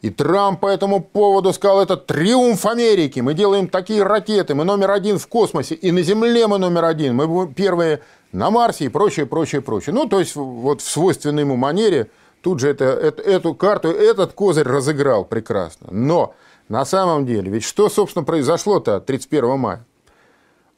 И 0.00 0.10
Трамп 0.10 0.60
по 0.60 0.68
этому 0.68 1.02
поводу 1.02 1.52
сказал, 1.52 1.82
это 1.82 1.96
триумф 1.96 2.64
Америки, 2.66 3.18
мы 3.18 3.34
делаем 3.34 3.68
такие 3.68 4.04
ракеты, 4.04 4.54
мы 4.54 4.64
номер 4.64 4.92
один 4.92 5.18
в 5.18 5.26
космосе, 5.26 5.74
и 5.74 5.90
на 5.90 6.02
Земле 6.02 6.46
мы 6.46 6.58
номер 6.58 6.84
один, 6.84 7.16
мы 7.16 7.52
первые 7.52 8.00
на 8.30 8.50
Марсе 8.50 8.84
и 8.84 8.88
прочее, 8.88 9.26
прочее, 9.26 9.60
прочее. 9.60 9.94
Ну, 9.94 10.06
то 10.06 10.20
есть, 10.20 10.36
вот 10.36 10.82
в 10.82 10.88
свойственной 10.88 11.42
ему 11.42 11.56
манере 11.56 12.10
тут 12.42 12.60
же 12.60 12.68
это, 12.68 12.84
это, 12.84 13.22
эту 13.22 13.54
карту, 13.54 13.88
этот 13.88 14.34
козырь 14.34 14.68
разыграл 14.68 15.24
прекрасно. 15.24 15.88
Но 15.90 16.34
на 16.68 16.84
самом 16.84 17.26
деле, 17.26 17.50
ведь 17.50 17.64
что, 17.64 17.88
собственно, 17.88 18.24
произошло-то 18.24 19.00
31 19.00 19.58
мая? 19.58 19.84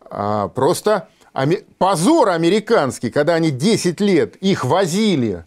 А, 0.03 0.49
просто 0.49 1.09
позор 1.79 2.31
американский, 2.31 3.11
когда 3.11 3.35
они 3.35 3.51
10 3.51 4.01
лет 4.01 4.37
их 4.37 4.65
возили 4.65 5.45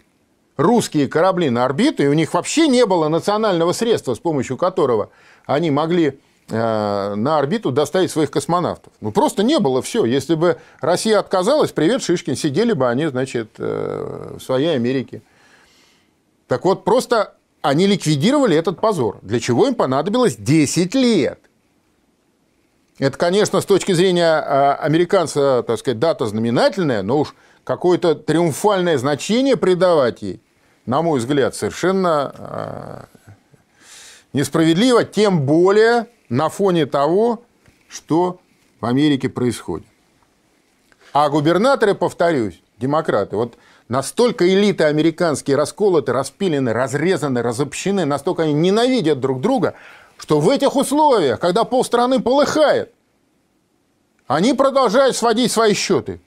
русские 0.57 1.07
корабли 1.07 1.49
на 1.49 1.65
орбиту, 1.65 2.03
и 2.03 2.07
у 2.07 2.13
них 2.13 2.33
вообще 2.33 2.67
не 2.67 2.85
было 2.85 3.07
национального 3.07 3.73
средства, 3.73 4.13
с 4.13 4.19
помощью 4.19 4.57
которого 4.57 5.09
они 5.45 5.71
могли 5.71 6.19
э, 6.49 7.15
на 7.15 7.39
орбиту 7.39 7.71
доставить 7.71 8.11
своих 8.11 8.31
космонавтов. 8.31 8.93
Ну, 9.01 9.11
просто 9.11 9.43
не 9.43 9.59
было 9.59 9.81
все. 9.81 10.05
Если 10.05 10.35
бы 10.35 10.57
Россия 10.79 11.19
отказалась, 11.19 11.71
привет, 11.71 12.03
Шишкин, 12.03 12.35
сидели 12.35 12.73
бы 12.73 12.87
они, 12.89 13.07
значит, 13.07 13.49
э, 13.57 14.35
в 14.37 14.41
своей 14.41 14.75
Америке. 14.75 15.21
Так 16.47 16.65
вот, 16.65 16.83
просто 16.83 17.35
они 17.61 17.87
ликвидировали 17.87 18.55
этот 18.55 18.79
позор. 18.79 19.19
Для 19.21 19.39
чего 19.39 19.67
им 19.67 19.75
понадобилось 19.75 20.35
10 20.35 20.93
лет? 20.95 21.39
Это, 22.99 23.17
конечно, 23.17 23.59
с 23.59 23.65
точки 23.65 23.93
зрения 23.93 24.39
э, 24.39 24.73
американца, 24.73 25.63
так 25.65 25.79
сказать, 25.79 25.97
дата 25.97 26.27
знаменательная, 26.27 27.01
но 27.01 27.21
уж 27.21 27.33
какое-то 27.63 28.15
триумфальное 28.15 28.97
значение 28.97 29.57
придавать 29.57 30.21
ей, 30.21 30.41
на 30.85 31.01
мой 31.01 31.19
взгляд, 31.19 31.55
совершенно 31.55 32.33
э, 32.37 33.03
несправедливо, 34.33 35.03
тем 35.03 35.45
более 35.45 36.07
на 36.29 36.49
фоне 36.49 36.85
того, 36.85 37.43
что 37.87 38.39
в 38.81 38.85
Америке 38.85 39.29
происходит. 39.29 39.87
А 41.13 41.29
губернаторы, 41.29 41.95
повторюсь, 41.95 42.61
демократы, 42.79 43.35
вот 43.35 43.55
настолько 43.87 44.51
элиты 44.51 44.85
американские 44.85 45.55
расколоты, 45.55 46.11
распилены, 46.11 46.73
разрезаны, 46.73 47.41
разобщены, 47.41 48.05
настолько 48.05 48.43
они 48.43 48.53
ненавидят 48.53 49.19
друг 49.19 49.39
друга, 49.39 49.75
что 50.17 50.39
в 50.39 50.49
этих 50.49 50.75
условиях, 50.75 51.39
когда 51.39 51.63
полстраны 51.63 52.19
полыхает, 52.19 52.91
они 54.27 54.53
продолжают 54.53 55.15
сводить 55.15 55.51
свои 55.51 55.73
счеты 55.73 56.19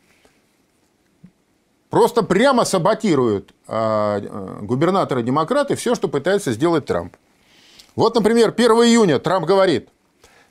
просто 1.97 2.23
прямо 2.23 2.67
саботируют 2.67 3.55
а, 3.67 4.21
э, 4.21 4.59
губернаторы-демократы 4.61 5.77
все, 5.77 5.95
что 5.95 6.09
пытается 6.09 6.53
сделать 6.53 6.85
Трамп. 6.85 7.17
Вот, 7.95 8.15
например, 8.15 8.53
1 8.55 8.71
июня 8.85 9.19
Трамп 9.19 9.47
говорит, 9.47 9.89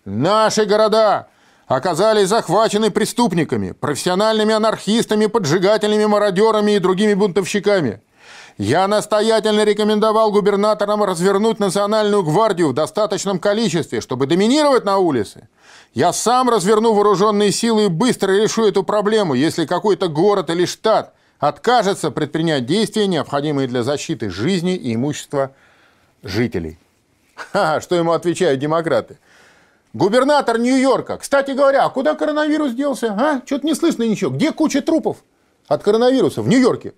наши 0.06 0.66
города 0.66 1.28
оказались 1.68 2.30
захвачены 2.30 2.90
преступниками, 2.90 3.74
профессиональными 3.74 4.56
анархистами, 4.56 5.28
поджигателями, 5.28 6.06
мародерами 6.06 6.72
и 6.72 6.80
другими 6.80 7.14
бунтовщиками. 7.14 8.02
Я 8.58 8.88
настоятельно 8.88 9.66
рекомендовал 9.66 10.32
губернаторам 10.32 11.04
развернуть 11.04 11.60
национальную 11.60 12.24
гвардию 12.24 12.70
в 12.70 12.74
достаточном 12.74 13.38
количестве, 13.38 14.02
чтобы 14.02 14.26
доминировать 14.26 14.84
на 14.84 14.98
улице. 14.98 15.48
Я 15.94 16.12
сам 16.12 16.50
разверну 16.50 16.94
вооруженные 16.94 17.52
силы 17.52 17.86
и 17.86 17.90
быстро 17.90 18.32
решу 18.32 18.66
эту 18.66 18.82
проблему, 18.82 19.36
если 19.36 19.68
какой-то 19.68 20.08
город 20.08 20.50
или 20.50 20.66
штат 20.66 21.15
откажется 21.40 22.12
предпринять 22.12 22.66
действия, 22.66 23.08
необходимые 23.08 23.68
для 23.68 23.84
защиты 23.84 24.30
жизни 24.30 24.76
и 24.76 24.96
имущества 24.96 25.52
жителей. 26.24 26.78
Ха, 27.36 27.82
что 27.82 27.96
ему 27.96 28.12
отвечают 28.12 28.60
демократы? 28.60 29.18
Губернатор 29.94 30.58
Нью-Йорка. 30.58 31.18
Кстати 31.18 31.52
говоря, 31.52 31.86
а 31.86 31.90
куда 31.90 32.16
коронавирус 32.16 32.74
делся? 32.74 33.14
А? 33.14 33.42
Что-то 33.46 33.66
не 33.66 33.76
слышно 33.76 34.04
ничего. 34.04 34.32
Где 34.32 34.52
куча 34.52 34.82
трупов 34.82 35.18
от 35.68 35.84
коронавируса? 35.84 36.42
В 36.42 36.48
Нью-Йорке. 36.48 36.94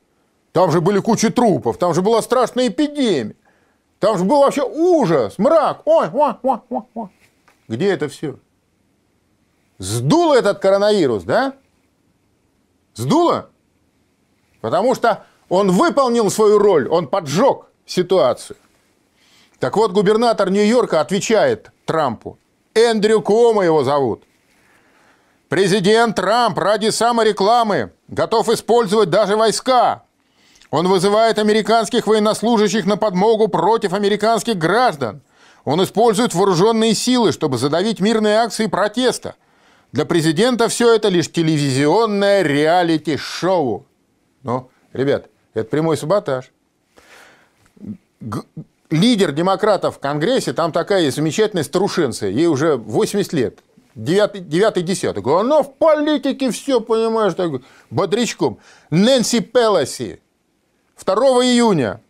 Там 0.52 0.72
же 0.72 0.82
были 0.82 1.00
куча 1.00 1.32
трупов, 1.32 1.78
там 1.78 1.94
же 1.94 2.02
была 2.02 2.22
страшная 2.22 2.70
эпидемия. 2.70 3.36
Там 4.00 4.18
же 4.18 4.24
был 4.24 4.40
вообще 4.40 4.64
ужас, 4.64 5.38
мрак. 5.38 5.82
Ой, 5.86 6.08
ой, 6.12 6.34
ой, 6.42 6.60
ой, 6.70 6.82
ой. 6.94 7.10
Где 7.68 7.90
это 7.90 8.08
все? 8.08 8.38
Сдуло 9.78 10.36
этот 10.36 10.60
коронавирус, 10.60 11.24
да? 11.24 11.54
Сдуло? 12.96 13.50
Потому 14.62 14.96
что 14.96 15.26
он 15.50 15.72
выполнил 15.72 16.30
свою 16.30 16.58
роль, 16.58 16.88
он 16.88 17.08
поджег 17.08 17.66
ситуацию. 17.86 18.58
Так 19.60 19.78
вот, 19.78 19.92
губернатор 19.92 20.50
Нью-Йорка 20.50 21.02
отвечает 21.02 21.72
Трампу. 21.86 22.38
Эндрю 22.76 23.22
Кома 23.22 23.64
его 23.64 23.84
зовут. 23.84 24.24
Президент 25.50 26.16
Трамп 26.16 26.58
ради 26.60 26.90
саморекламы 26.90 27.92
готов 28.08 28.50
использовать 28.50 29.10
даже 29.10 29.36
войска. 29.36 30.04
Он 30.70 30.88
вызывает 30.88 31.40
американских 31.40 32.08
военнослужащих 32.08 32.86
на 32.86 32.98
подмогу 32.98 33.48
против 33.48 33.94
американских 33.94 34.58
граждан. 34.58 35.22
Он 35.64 35.82
использует 35.84 36.34
вооруженные 36.34 36.94
силы, 36.94 37.32
чтобы 37.32 37.58
задавить 37.58 38.00
мирные 38.02 38.38
акции 38.40 38.68
протеста. 38.68 39.36
Для 39.94 40.06
президента 40.06 40.68
все 40.68 40.94
это 40.94 41.08
лишь 41.08 41.32
телевизионное 41.32 42.42
реалити-шоу. 42.42 43.86
Ну, 44.44 44.70
ребят, 44.94 45.30
это 45.54 45.70
прямой 45.70 45.98
саботаж. 45.98 46.52
Г- 48.20 48.44
лидер 48.90 49.32
демократов 49.32 49.98
в 49.98 50.00
Конгрессе, 50.00 50.54
там 50.54 50.72
такая 50.72 51.02
есть 51.04 51.18
замечательная 51.18 51.64
старушенция, 51.64 52.30
ей 52.30 52.48
уже 52.48 52.78
80 52.78 53.34
лет, 53.34 53.60
девятый, 53.96 54.42
девятый 54.42 54.84
десятый. 54.84 55.22
Говорю, 55.22 55.40
она 55.46 55.64
в 55.64 55.74
политике 55.76 56.52
все, 56.52 56.80
понимаешь, 56.80 57.34
так, 57.34 57.62
бодрячком. 57.90 58.60
Нэнси 58.90 59.42
Пелоси 59.42 60.22
2 61.04 61.16
июня 61.46 62.02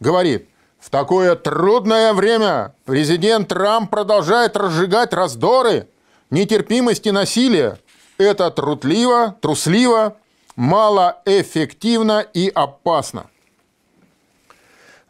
говорит, 0.00 0.48
в 0.78 0.90
такое 0.90 1.34
трудное 1.34 2.12
время 2.12 2.74
президент 2.84 3.48
Трамп 3.48 3.90
продолжает 3.90 4.56
разжигать 4.56 5.14
раздоры, 5.14 5.88
нетерпимость 6.30 7.06
и 7.06 7.10
насилие. 7.10 7.78
Это 8.18 8.50
трудливо, 8.50 9.36
трусливо, 9.40 10.16
малоэффективно 10.56 12.20
и 12.20 12.48
опасно. 12.48 13.26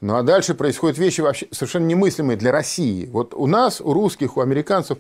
Ну 0.00 0.16
а 0.16 0.22
дальше 0.22 0.54
происходят 0.54 0.98
вещи 0.98 1.20
вообще 1.22 1.48
совершенно 1.50 1.86
немыслимые 1.86 2.36
для 2.36 2.52
России. 2.52 3.06
Вот 3.06 3.32
у 3.34 3.46
нас, 3.46 3.80
у 3.80 3.92
русских, 3.92 4.36
у 4.36 4.40
американцев 4.40 4.98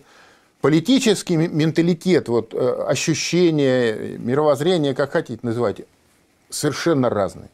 политический 0.60 1.36
менталитет, 1.36 2.28
вот, 2.28 2.54
э, 2.54 2.84
ощущение, 2.88 4.16
мировоззрение, 4.18 4.94
как 4.94 5.12
хотите 5.12 5.40
называть, 5.42 5.82
совершенно 6.48 7.10
разные. 7.10 7.50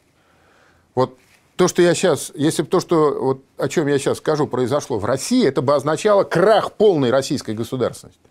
Вот 0.95 1.17
то, 1.57 1.67
что 1.67 1.81
я 1.81 1.93
сейчас, 1.93 2.31
если 2.35 2.63
бы 2.63 2.69
то, 2.69 2.79
что, 2.79 3.17
вот, 3.19 3.43
о 3.57 3.67
чем 3.67 3.87
я 3.87 3.99
сейчас 3.99 4.19
скажу, 4.19 4.47
произошло 4.47 4.97
в 4.97 5.03
России, 5.03 5.45
это 5.45 5.61
бы 5.61 5.75
означало 5.75 6.23
крах 6.23 6.71
полной 6.71 7.11
российской 7.11 7.53
государственности. 7.53 8.30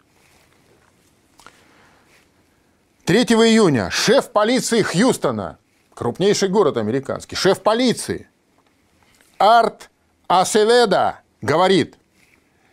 3 3.11 3.23
июня 3.23 3.91
шеф 3.91 4.31
полиции 4.31 4.83
Хьюстона, 4.83 5.59
крупнейший 5.95 6.49
город 6.49 6.77
американский, 6.77 7.35
шеф 7.35 7.61
полиции 7.61 8.29
Арт 9.37 9.91
Асеведа 10.29 11.19
говорит, 11.43 11.97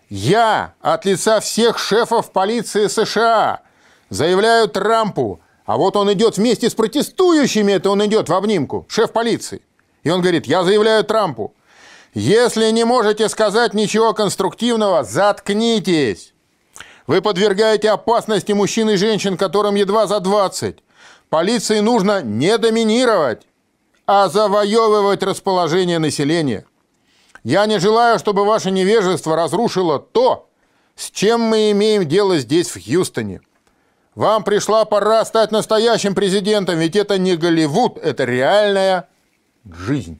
я 0.09 0.75
от 0.79 1.05
лица 1.05 1.39
всех 1.39 1.79
шефов 1.79 2.31
полиции 2.31 2.85
США 2.85 3.61
заявляю 4.11 4.67
Трампу, 4.67 5.39
а 5.65 5.75
вот 5.75 5.95
он 5.95 6.13
идет 6.13 6.37
вместе 6.37 6.69
с 6.69 6.75
протестующими, 6.75 7.71
это 7.71 7.89
он 7.89 8.05
идет 8.05 8.29
в 8.29 8.33
обнимку, 8.35 8.85
шеф 8.89 9.13
полиции. 9.13 9.63
И 10.03 10.11
он 10.11 10.21
говорит, 10.21 10.45
я 10.45 10.63
заявляю 10.63 11.03
Трампу, 11.03 11.55
если 12.13 12.69
не 12.69 12.83
можете 12.83 13.27
сказать 13.27 13.73
ничего 13.73 14.13
конструктивного, 14.13 15.03
заткнитесь. 15.03 16.35
Вы 17.07 17.21
подвергаете 17.21 17.89
опасности 17.89 18.51
мужчин 18.51 18.89
и 18.89 18.97
женщин, 18.97 19.37
которым 19.37 19.75
едва 19.75 20.07
за 20.07 20.19
20. 20.19 20.83
Полиции 21.29 21.79
нужно 21.79 22.21
не 22.21 22.57
доминировать, 22.57 23.47
а 24.05 24.27
завоевывать 24.27 25.23
расположение 25.23 25.99
населения. 25.99 26.65
Я 27.43 27.65
не 27.65 27.79
желаю, 27.79 28.19
чтобы 28.19 28.43
ваше 28.43 28.71
невежество 28.71 29.37
разрушило 29.37 29.99
то, 29.99 30.49
с 30.95 31.09
чем 31.09 31.41
мы 31.41 31.71
имеем 31.71 32.05
дело 32.05 32.39
здесь, 32.39 32.69
в 32.69 32.83
Хьюстоне. 32.83 33.39
Вам 34.13 34.43
пришла 34.43 34.83
пора 34.83 35.23
стать 35.23 35.51
настоящим 35.51 36.13
президентом, 36.13 36.77
ведь 36.77 36.95
это 36.95 37.17
не 37.17 37.37
Голливуд, 37.37 37.97
это 37.99 38.25
реальная 38.25 39.07
жизнь. 39.63 40.19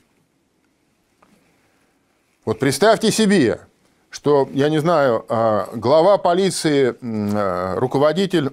Вот 2.46 2.60
представьте 2.60 3.12
себе, 3.12 3.60
что, 4.10 4.48
я 4.54 4.70
не 4.70 4.80
знаю, 4.80 5.26
а, 5.30 5.70
глава 5.74 6.18
полиции, 6.18 6.96
а, 7.02 7.76
руководитель 7.80 8.52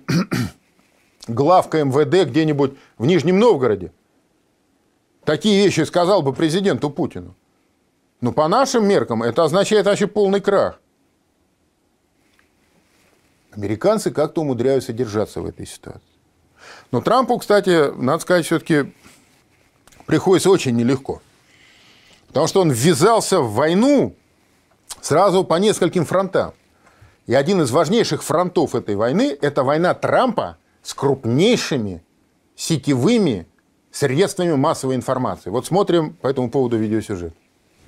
главка 1.28 1.84
МВД 1.84 2.28
где-нибудь 2.28 2.72
в 2.98 3.06
Нижнем 3.06 3.38
Новгороде 3.38 3.92
такие 5.24 5.64
вещи 5.64 5.80
сказал 5.82 6.22
бы 6.22 6.32
президенту 6.32 6.90
Путину. 6.90 7.34
Но 8.20 8.32
по 8.32 8.48
нашим 8.48 8.86
меркам 8.86 9.22
это 9.22 9.44
означает 9.44 9.86
вообще 9.86 10.06
полный 10.06 10.40
крах. 10.40 10.80
Американцы 13.52 14.10
как-то 14.10 14.40
умудряются 14.40 14.92
держаться 14.92 15.40
в 15.40 15.46
этой 15.46 15.66
ситуации. 15.66 16.02
Но 16.90 17.00
Трампу, 17.00 17.38
кстати, 17.38 17.94
надо 17.94 18.20
сказать, 18.20 18.46
все-таки 18.46 18.92
приходится 20.06 20.50
очень 20.50 20.74
нелегко. 20.74 21.20
Потому 22.28 22.46
что 22.46 22.60
он 22.62 22.70
ввязался 22.70 23.40
в 23.40 23.52
войну 23.52 24.16
сразу 25.00 25.44
по 25.44 25.54
нескольким 25.54 26.04
фронтам. 26.04 26.52
И 27.26 27.34
один 27.34 27.62
из 27.62 27.70
важнейших 27.70 28.22
фронтов 28.22 28.74
этой 28.74 28.96
войны– 28.96 29.36
это 29.40 29.62
война 29.62 29.94
Трампа 29.94 30.58
с 30.82 30.94
крупнейшими 30.94 32.02
сетевыми 32.54 33.46
средствами 33.90 34.54
массовой 34.54 34.96
информации. 34.96 35.50
Вот 35.50 35.66
смотрим 35.66 36.14
по 36.14 36.26
этому 36.26 36.50
поводу 36.50 36.76
видеосюжет. 36.76 37.34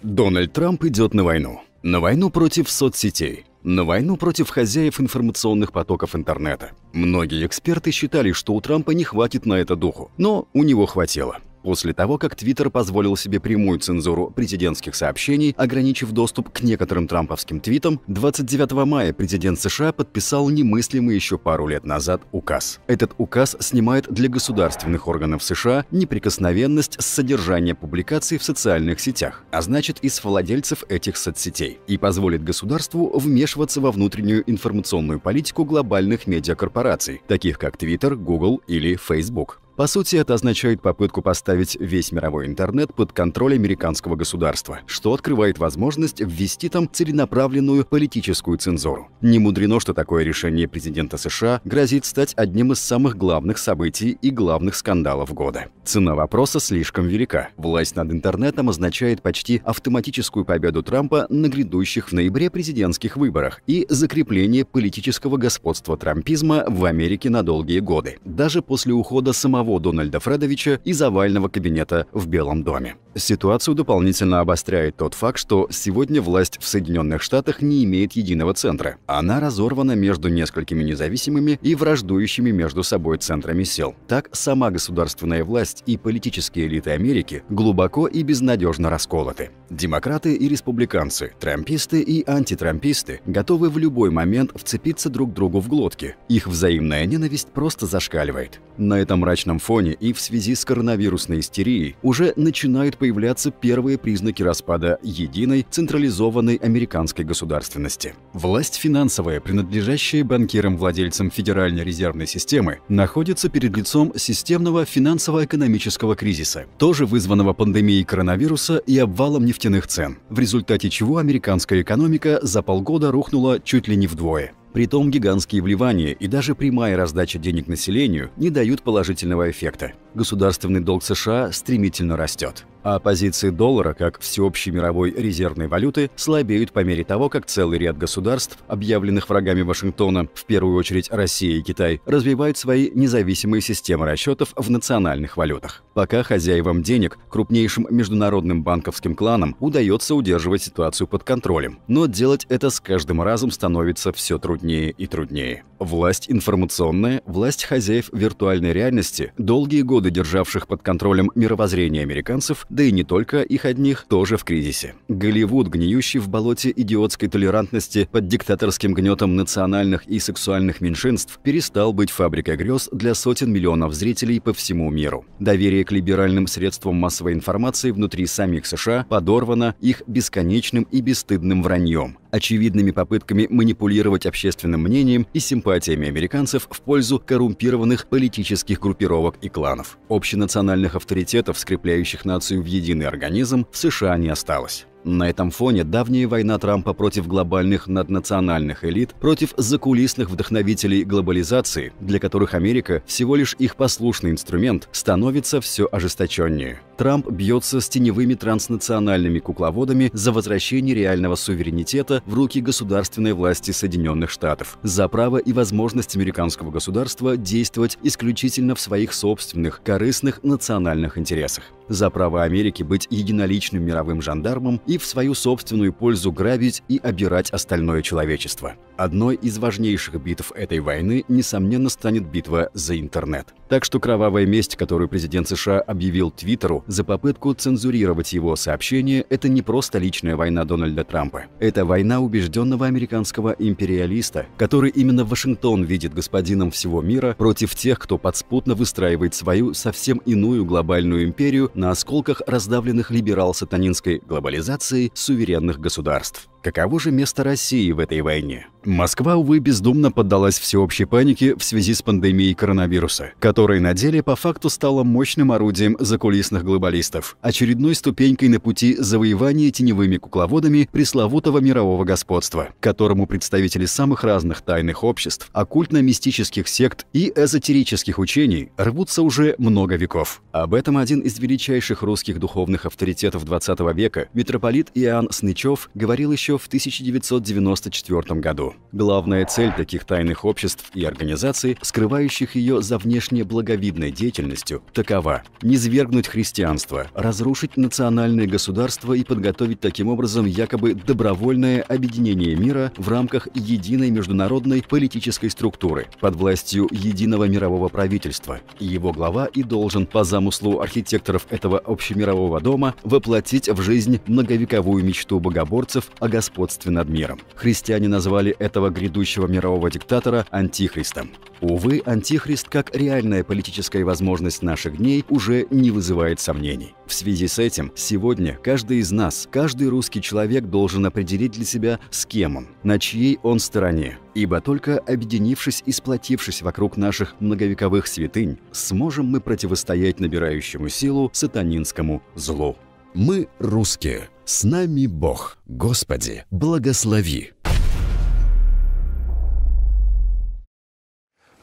Дональд 0.02 0.52
Трамп 0.52 0.84
идет 0.84 1.14
на 1.14 1.24
войну. 1.24 1.60
На 1.82 2.00
войну 2.00 2.30
против 2.30 2.70
соцсетей. 2.70 3.44
На 3.62 3.84
войну 3.84 4.16
против 4.16 4.48
хозяев 4.48 5.00
информационных 5.00 5.72
потоков 5.72 6.14
интернета. 6.14 6.70
Многие 6.92 7.44
эксперты 7.44 7.90
считали, 7.90 8.32
что 8.32 8.54
у 8.54 8.60
Трампа 8.60 8.92
не 8.92 9.04
хватит 9.04 9.44
на 9.44 9.54
это 9.54 9.74
духу, 9.74 10.10
но 10.16 10.46
у 10.52 10.62
него 10.62 10.86
хватило 10.86 11.38
после 11.66 11.92
того, 11.92 12.16
как 12.16 12.36
Твиттер 12.36 12.70
позволил 12.70 13.16
себе 13.16 13.40
прямую 13.40 13.80
цензуру 13.80 14.30
президентских 14.30 14.94
сообщений, 14.94 15.52
ограничив 15.58 16.12
доступ 16.12 16.50
к 16.50 16.62
некоторым 16.62 17.08
трамповским 17.08 17.58
твитам, 17.58 18.00
29 18.06 18.86
мая 18.86 19.12
президент 19.12 19.58
США 19.58 19.90
подписал 19.90 20.48
немыслимый 20.48 21.16
еще 21.16 21.38
пару 21.38 21.66
лет 21.66 21.84
назад 21.84 22.22
указ. 22.30 22.78
Этот 22.86 23.14
указ 23.18 23.56
снимает 23.58 24.06
для 24.08 24.28
государственных 24.28 25.08
органов 25.08 25.42
США 25.42 25.84
неприкосновенность 25.90 27.02
с 27.02 27.06
содержания 27.06 27.74
публикаций 27.74 28.38
в 28.38 28.44
социальных 28.44 29.00
сетях, 29.00 29.42
а 29.50 29.60
значит 29.60 29.98
и 30.02 30.08
с 30.08 30.22
владельцев 30.22 30.84
этих 30.88 31.16
соцсетей, 31.16 31.80
и 31.88 31.98
позволит 31.98 32.44
государству 32.44 33.18
вмешиваться 33.18 33.80
во 33.80 33.90
внутреннюю 33.90 34.48
информационную 34.48 35.18
политику 35.18 35.64
глобальных 35.64 36.28
медиакорпораций, 36.28 37.22
таких 37.26 37.58
как 37.58 37.74
Twitter, 37.74 38.14
Google 38.14 38.62
или 38.68 38.94
Facebook. 38.94 39.58
По 39.76 39.86
сути, 39.86 40.16
это 40.16 40.32
означает 40.32 40.80
попытку 40.80 41.20
поставить 41.20 41.76
весь 41.78 42.10
мировой 42.10 42.46
интернет 42.46 42.94
под 42.94 43.12
контроль 43.12 43.56
американского 43.56 44.16
государства, 44.16 44.80
что 44.86 45.12
открывает 45.12 45.58
возможность 45.58 46.22
ввести 46.22 46.70
там 46.70 46.88
целенаправленную 46.90 47.84
политическую 47.84 48.56
цензуру. 48.56 49.08
Не 49.20 49.38
мудрено, 49.38 49.78
что 49.78 49.92
такое 49.92 50.24
решение 50.24 50.66
президента 50.66 51.18
США 51.18 51.60
грозит 51.66 52.06
стать 52.06 52.32
одним 52.36 52.72
из 52.72 52.80
самых 52.80 53.18
главных 53.18 53.58
событий 53.58 54.16
и 54.22 54.30
главных 54.30 54.76
скандалов 54.76 55.34
года. 55.34 55.66
Цена 55.84 56.14
вопроса 56.14 56.58
слишком 56.58 57.06
велика. 57.06 57.50
Власть 57.58 57.96
над 57.96 58.10
интернетом 58.10 58.70
означает 58.70 59.20
почти 59.20 59.60
автоматическую 59.62 60.46
победу 60.46 60.82
Трампа 60.82 61.26
на 61.28 61.48
грядущих 61.48 62.08
в 62.08 62.12
ноябре 62.12 62.48
президентских 62.48 63.18
выборах 63.18 63.60
и 63.66 63.84
закрепление 63.90 64.64
политического 64.64 65.36
господства 65.36 65.98
трампизма 65.98 66.64
в 66.66 66.86
Америке 66.86 67.28
на 67.28 67.42
долгие 67.42 67.80
годы, 67.80 68.18
даже 68.24 68.62
после 68.62 68.94
ухода 68.94 69.34
самого 69.34 69.65
самого 69.66 69.80
Дональда 69.80 70.20
Фредовича 70.20 70.80
из 70.84 71.02
овального 71.02 71.48
кабинета 71.48 72.06
в 72.12 72.28
Белом 72.28 72.62
доме. 72.62 72.94
Ситуацию 73.16 73.74
дополнительно 73.74 74.40
обостряет 74.40 74.96
тот 74.96 75.14
факт, 75.14 75.38
что 75.38 75.68
сегодня 75.70 76.20
власть 76.20 76.58
в 76.60 76.68
Соединенных 76.68 77.22
Штатах 77.22 77.62
не 77.62 77.82
имеет 77.84 78.12
единого 78.12 78.52
центра. 78.52 78.96
Она 79.06 79.40
разорвана 79.40 79.92
между 79.92 80.28
несколькими 80.28 80.84
независимыми 80.84 81.58
и 81.62 81.74
враждующими 81.74 82.50
между 82.50 82.82
собой 82.82 83.18
центрами 83.18 83.64
сил. 83.64 83.94
Так, 84.06 84.28
сама 84.32 84.70
государственная 84.70 85.44
власть 85.44 85.82
и 85.86 85.96
политические 85.96 86.66
элиты 86.66 86.90
Америки 86.90 87.42
глубоко 87.48 88.06
и 88.06 88.22
безнадежно 88.22 88.90
расколоты. 88.90 89.50
Демократы 89.70 90.34
и 90.34 90.48
республиканцы, 90.48 91.32
трамписты 91.40 92.00
и 92.00 92.22
антитрамписты 92.28 93.20
готовы 93.26 93.70
в 93.70 93.78
любой 93.78 94.10
момент 94.10 94.52
вцепиться 94.54 95.08
друг 95.08 95.32
другу 95.32 95.60
в 95.60 95.68
глотки. 95.68 96.16
Их 96.28 96.46
взаимная 96.46 97.06
ненависть 97.06 97.48
просто 97.48 97.86
зашкаливает. 97.86 98.60
На 98.76 99.00
этом 99.00 99.20
мрачном 99.20 99.55
фоне 99.58 99.92
и 99.92 100.12
в 100.12 100.20
связи 100.20 100.54
с 100.54 100.64
коронавирусной 100.64 101.40
истерией 101.40 101.96
уже 102.02 102.32
начинают 102.36 102.96
появляться 102.96 103.50
первые 103.50 103.98
признаки 103.98 104.42
распада 104.42 104.98
единой 105.02 105.66
централизованной 105.68 106.56
американской 106.56 107.24
государственности. 107.24 108.14
Власть 108.32 108.76
финансовая, 108.76 109.40
принадлежащая 109.40 110.24
банкирам-владельцам 110.24 111.30
Федеральной 111.30 111.84
резервной 111.84 112.26
системы, 112.26 112.80
находится 112.88 113.48
перед 113.48 113.76
лицом 113.76 114.12
системного 114.16 114.84
финансово-экономического 114.84 116.16
кризиса, 116.16 116.66
тоже 116.78 117.06
вызванного 117.06 117.52
пандемией 117.52 118.04
коронавируса 118.04 118.78
и 118.78 118.98
обвалом 118.98 119.44
нефтяных 119.44 119.86
цен, 119.86 120.18
в 120.28 120.38
результате 120.38 120.90
чего 120.90 121.18
американская 121.18 121.82
экономика 121.82 122.38
за 122.42 122.62
полгода 122.62 123.10
рухнула 123.10 123.60
чуть 123.60 123.88
ли 123.88 123.96
не 123.96 124.06
вдвое. 124.06 124.52
Притом 124.76 125.10
гигантские 125.10 125.62
вливания 125.62 126.12
и 126.12 126.26
даже 126.26 126.54
прямая 126.54 126.98
раздача 126.98 127.38
денег 127.38 127.66
населению 127.66 128.30
не 128.36 128.50
дают 128.50 128.82
положительного 128.82 129.50
эффекта. 129.50 129.94
Государственный 130.12 130.80
долг 130.80 131.02
США 131.02 131.50
стремительно 131.50 132.14
растет 132.14 132.66
а 132.88 133.00
позиции 133.00 133.50
доллара 133.50 133.94
как 133.94 134.20
всеобщей 134.20 134.70
мировой 134.70 135.10
резервной 135.10 135.66
валюты 135.66 136.08
слабеют 136.14 136.70
по 136.70 136.84
мере 136.84 137.02
того, 137.02 137.28
как 137.28 137.46
целый 137.46 137.80
ряд 137.80 137.98
государств, 137.98 138.58
объявленных 138.68 139.28
врагами 139.28 139.62
Вашингтона, 139.62 140.28
в 140.32 140.44
первую 140.44 140.76
очередь 140.76 141.10
Россия 141.10 141.56
и 141.56 141.62
Китай, 141.62 142.00
развивают 142.06 142.56
свои 142.56 142.88
независимые 142.94 143.60
системы 143.60 144.06
расчетов 144.06 144.52
в 144.54 144.70
национальных 144.70 145.36
валютах. 145.36 145.82
Пока 145.94 146.22
хозяевам 146.22 146.84
денег, 146.84 147.18
крупнейшим 147.28 147.88
международным 147.90 148.62
банковским 148.62 149.16
кланам, 149.16 149.56
удается 149.58 150.14
удерживать 150.14 150.62
ситуацию 150.62 151.08
под 151.08 151.24
контролем, 151.24 151.80
но 151.88 152.06
делать 152.06 152.46
это 152.48 152.70
с 152.70 152.78
каждым 152.78 153.20
разом 153.20 153.50
становится 153.50 154.12
все 154.12 154.38
труднее 154.38 154.92
и 154.92 155.08
труднее. 155.08 155.64
Власть 155.80 156.30
информационная, 156.30 157.20
власть 157.26 157.64
хозяев 157.64 158.10
виртуальной 158.12 158.72
реальности, 158.72 159.32
долгие 159.36 159.82
годы 159.82 160.10
державших 160.10 160.68
под 160.68 160.82
контролем 160.82 161.32
мировоззрение 161.34 162.02
американцев, 162.02 162.64
да 162.76 162.82
и 162.82 162.92
не 162.92 163.04
только 163.04 163.40
их 163.40 163.64
одних, 163.64 164.04
тоже 164.06 164.36
в 164.36 164.44
кризисе. 164.44 164.94
Голливуд, 165.08 165.68
гниющий 165.68 166.20
в 166.20 166.28
болоте 166.28 166.70
идиотской 166.76 167.28
толерантности 167.28 168.06
под 168.12 168.28
диктаторским 168.28 168.92
гнетом 168.92 169.34
национальных 169.34 170.06
и 170.06 170.18
сексуальных 170.18 170.82
меньшинств, 170.82 171.40
перестал 171.42 171.94
быть 171.94 172.10
фабрикой 172.10 172.56
грез 172.56 172.90
для 172.92 173.14
сотен 173.14 173.50
миллионов 173.50 173.94
зрителей 173.94 174.40
по 174.40 174.52
всему 174.52 174.90
миру. 174.90 175.24
Доверие 175.40 175.84
к 175.86 175.92
либеральным 175.92 176.46
средствам 176.46 176.96
массовой 176.96 177.32
информации 177.32 177.92
внутри 177.92 178.26
самих 178.26 178.66
США 178.66 179.06
подорвано 179.08 179.74
их 179.80 180.02
бесконечным 180.06 180.86
и 180.90 181.00
бесстыдным 181.00 181.62
враньем, 181.62 182.18
очевидными 182.36 182.90
попытками 182.90 183.46
манипулировать 183.50 184.26
общественным 184.26 184.82
мнением 184.82 185.26
и 185.32 185.40
симпатиями 185.40 186.08
американцев 186.08 186.68
в 186.70 186.80
пользу 186.80 187.18
коррумпированных 187.18 188.06
политических 188.06 188.80
группировок 188.80 189.36
и 189.42 189.48
кланов. 189.48 189.98
Общенациональных 190.08 190.94
авторитетов, 190.94 191.58
скрепляющих 191.58 192.24
нацию 192.24 192.62
в 192.62 192.66
единый 192.66 193.06
организм, 193.06 193.66
в 193.70 193.76
США 193.76 194.16
не 194.16 194.28
осталось. 194.28 194.86
На 195.06 195.30
этом 195.30 195.52
фоне 195.52 195.84
давняя 195.84 196.26
война 196.26 196.58
Трампа 196.58 196.92
против 196.92 197.28
глобальных 197.28 197.86
наднациональных 197.86 198.84
элит, 198.84 199.14
против 199.14 199.54
закулисных 199.56 200.28
вдохновителей 200.28 201.04
глобализации, 201.04 201.92
для 202.00 202.18
которых 202.18 202.54
Америка 202.54 203.04
всего 203.06 203.36
лишь 203.36 203.54
их 203.60 203.76
послушный 203.76 204.32
инструмент, 204.32 204.88
становится 204.90 205.60
все 205.60 205.88
ожесточеннее. 205.92 206.80
Трамп 206.96 207.30
бьется 207.30 207.80
с 207.80 207.88
теневыми 207.88 208.34
транснациональными 208.34 209.38
кукловодами 209.38 210.10
за 210.12 210.32
возвращение 210.32 210.96
реального 210.96 211.36
суверенитета 211.36 212.20
в 212.26 212.34
руки 212.34 212.60
государственной 212.60 213.32
власти 213.32 213.70
Соединенных 213.70 214.30
Штатов, 214.30 214.76
за 214.82 215.06
право 215.06 215.36
и 215.36 215.52
возможность 215.52 216.16
американского 216.16 216.72
государства 216.72 217.36
действовать 217.36 217.96
исключительно 218.02 218.74
в 218.74 218.80
своих 218.80 219.12
собственных, 219.12 219.82
корыстных 219.84 220.42
национальных 220.42 221.16
интересах, 221.16 221.62
за 221.88 222.10
право 222.10 222.42
Америки 222.42 222.82
быть 222.82 223.06
единоличным 223.10 223.82
мировым 223.84 224.22
жандармом 224.22 224.80
и 224.86 224.98
в 224.98 225.04
свою 225.04 225.34
собственную 225.34 225.92
пользу 225.92 226.32
грабить 226.32 226.82
и 226.88 226.98
обирать 227.02 227.50
остальное 227.50 228.02
человечество. 228.02 228.74
Одной 228.96 229.34
из 229.34 229.58
важнейших 229.58 230.20
битв 230.22 230.52
этой 230.52 230.80
войны, 230.80 231.24
несомненно, 231.28 231.90
станет 231.90 232.26
битва 232.26 232.70
за 232.72 232.98
интернет. 232.98 233.48
Так 233.68 233.84
что 233.84 234.00
кровавая 234.00 234.46
месть, 234.46 234.76
которую 234.76 235.08
президент 235.08 235.48
США 235.48 235.80
объявил 235.80 236.30
Твиттеру 236.30 236.84
за 236.86 237.04
попытку 237.04 237.52
цензурировать 237.52 238.32
его 238.32 238.56
сообщения, 238.56 239.24
это 239.28 239.48
не 239.48 239.60
просто 239.60 239.98
личная 239.98 240.36
война 240.36 240.64
Дональда 240.64 241.04
Трампа. 241.04 241.44
Это 241.58 241.84
война 241.84 242.20
убежденного 242.20 242.86
американского 242.86 243.54
империалиста, 243.58 244.46
который 244.56 244.90
именно 244.90 245.24
Вашингтон 245.24 245.82
видит 245.82 246.14
господином 246.14 246.70
всего 246.70 247.02
мира 247.02 247.34
против 247.36 247.74
тех, 247.74 247.98
кто 247.98 248.18
подспутно 248.18 248.74
выстраивает 248.74 249.34
свою 249.34 249.74
совсем 249.74 250.18
иную 250.18 250.64
глобальную 250.64 251.24
империю 251.24 251.70
на 251.76 251.90
осколках 251.90 252.42
раздавленных 252.46 253.10
либерал-сатанинской 253.10 254.22
глобализации 254.26 255.10
суверенных 255.14 255.78
государств. 255.78 256.48
Каково 256.66 256.98
же 256.98 257.12
место 257.12 257.44
России 257.44 257.92
в 257.92 258.00
этой 258.00 258.22
войне? 258.22 258.66
Москва, 258.84 259.36
увы, 259.36 259.60
бездумно 259.60 260.10
поддалась 260.10 260.58
всеобщей 260.58 261.04
панике 261.04 261.54
в 261.54 261.62
связи 261.62 261.94
с 261.94 262.02
пандемией 262.02 262.54
коронавируса, 262.54 263.32
которая 263.38 263.78
на 263.78 263.94
деле 263.94 264.20
по 264.20 264.34
факту 264.34 264.68
стала 264.68 265.04
мощным 265.04 265.52
орудием 265.52 265.96
закулисных 266.00 266.64
глобалистов, 266.64 267.36
очередной 267.40 267.94
ступенькой 267.94 268.48
на 268.48 268.58
пути 268.58 268.96
завоевания 268.96 269.70
теневыми 269.70 270.16
кукловодами 270.16 270.88
пресловутого 270.90 271.58
мирового 271.58 272.04
господства, 272.04 272.70
которому 272.80 273.28
представители 273.28 273.86
самых 273.86 274.24
разных 274.24 274.62
тайных 274.62 275.04
обществ, 275.04 275.50
оккультно-мистических 275.52 276.66
сект 276.66 277.06
и 277.12 277.32
эзотерических 277.34 278.18
учений 278.18 278.70
рвутся 278.76 279.22
уже 279.22 279.54
много 279.58 279.94
веков. 279.94 280.42
Об 280.50 280.74
этом 280.74 280.96
один 280.96 281.20
из 281.20 281.38
величайших 281.38 281.65
русских 282.02 282.38
духовных 282.38 282.86
авторитетов 282.86 283.44
XX 283.44 283.92
века, 283.94 284.28
митрополит 284.34 284.90
Иоанн 284.94 285.28
Снычев, 285.30 285.90
говорил 285.94 286.32
еще 286.32 286.58
в 286.58 286.66
1994 286.66 288.40
году. 288.40 288.74
Главная 288.92 289.44
цель 289.46 289.72
таких 289.72 290.04
тайных 290.04 290.44
обществ 290.44 290.90
и 290.94 291.04
организаций, 291.04 291.78
скрывающих 291.82 292.54
ее 292.54 292.82
за 292.82 292.98
внешне 292.98 293.44
благовидной 293.44 294.10
деятельностью, 294.10 294.82
такова– 294.92 295.42
низвергнуть 295.62 296.28
христианство, 296.28 297.08
разрушить 297.14 297.76
национальное 297.76 298.46
государство 298.46 299.12
и 299.12 299.24
подготовить 299.24 299.80
таким 299.80 300.08
образом 300.08 300.46
якобы 300.46 300.94
добровольное 300.94 301.82
объединение 301.82 302.54
мира 302.54 302.92
в 302.96 303.08
рамках 303.08 303.48
единой 303.54 304.10
международной 304.10 304.82
политической 304.82 305.50
структуры 305.50 306.06
под 306.20 306.36
властью 306.36 306.88
единого 306.90 307.44
мирового 307.44 307.88
правительства. 307.88 308.60
Его 308.78 309.12
глава 309.12 309.46
и 309.46 309.62
должен 309.62 310.06
по 310.06 310.24
замыслу 310.24 310.80
архитекторов 310.80 311.46
этого 311.56 311.78
общемирового 311.78 312.60
дома 312.60 312.94
воплотить 313.02 313.68
в 313.68 313.80
жизнь 313.82 314.20
многовековую 314.26 315.04
мечту 315.04 315.40
богоборцев 315.40 316.10
о 316.20 316.28
господстве 316.28 316.92
над 316.92 317.08
миром. 317.08 317.40
Христиане 317.54 318.08
назвали 318.08 318.54
этого 318.58 318.90
грядущего 318.90 319.46
мирового 319.46 319.90
диктатора 319.90 320.46
антихристом. 320.50 321.30
Увы, 321.60 322.02
антихрист 322.04 322.68
как 322.68 322.94
реальная 322.94 323.42
политическая 323.42 324.04
возможность 324.04 324.62
наших 324.62 324.98
дней 324.98 325.24
уже 325.30 325.66
не 325.70 325.90
вызывает 325.90 326.38
сомнений. 326.38 326.94
В 327.06 327.14
связи 327.14 327.48
с 327.48 327.58
этим, 327.58 327.92
сегодня 327.94 328.58
каждый 328.62 328.98
из 328.98 329.10
нас, 329.10 329.48
каждый 329.50 329.88
русский 329.88 330.20
человек 330.20 330.64
должен 330.64 331.06
определить 331.06 331.52
для 331.52 331.64
себя, 331.64 331.98
с 332.10 332.26
кем 332.26 332.56
он, 332.56 332.68
на 332.82 332.98
чьей 332.98 333.38
он 333.42 333.58
стороне. 333.58 334.18
Ибо 334.36 334.60
только 334.60 334.98
объединившись 334.98 335.82
и 335.86 335.92
сплотившись 335.92 336.60
вокруг 336.60 336.98
наших 336.98 337.40
многовековых 337.40 338.06
святынь, 338.06 338.58
сможем 338.70 339.24
мы 339.24 339.40
противостоять 339.40 340.20
набирающему 340.20 340.90
силу 340.90 341.30
сатанинскому 341.32 342.22
злу. 342.34 342.76
Мы 343.14 343.48
русские. 343.58 344.28
С 344.44 344.62
нами 344.62 345.06
Бог. 345.06 345.56
Господи, 345.64 346.44
благослови. 346.50 347.54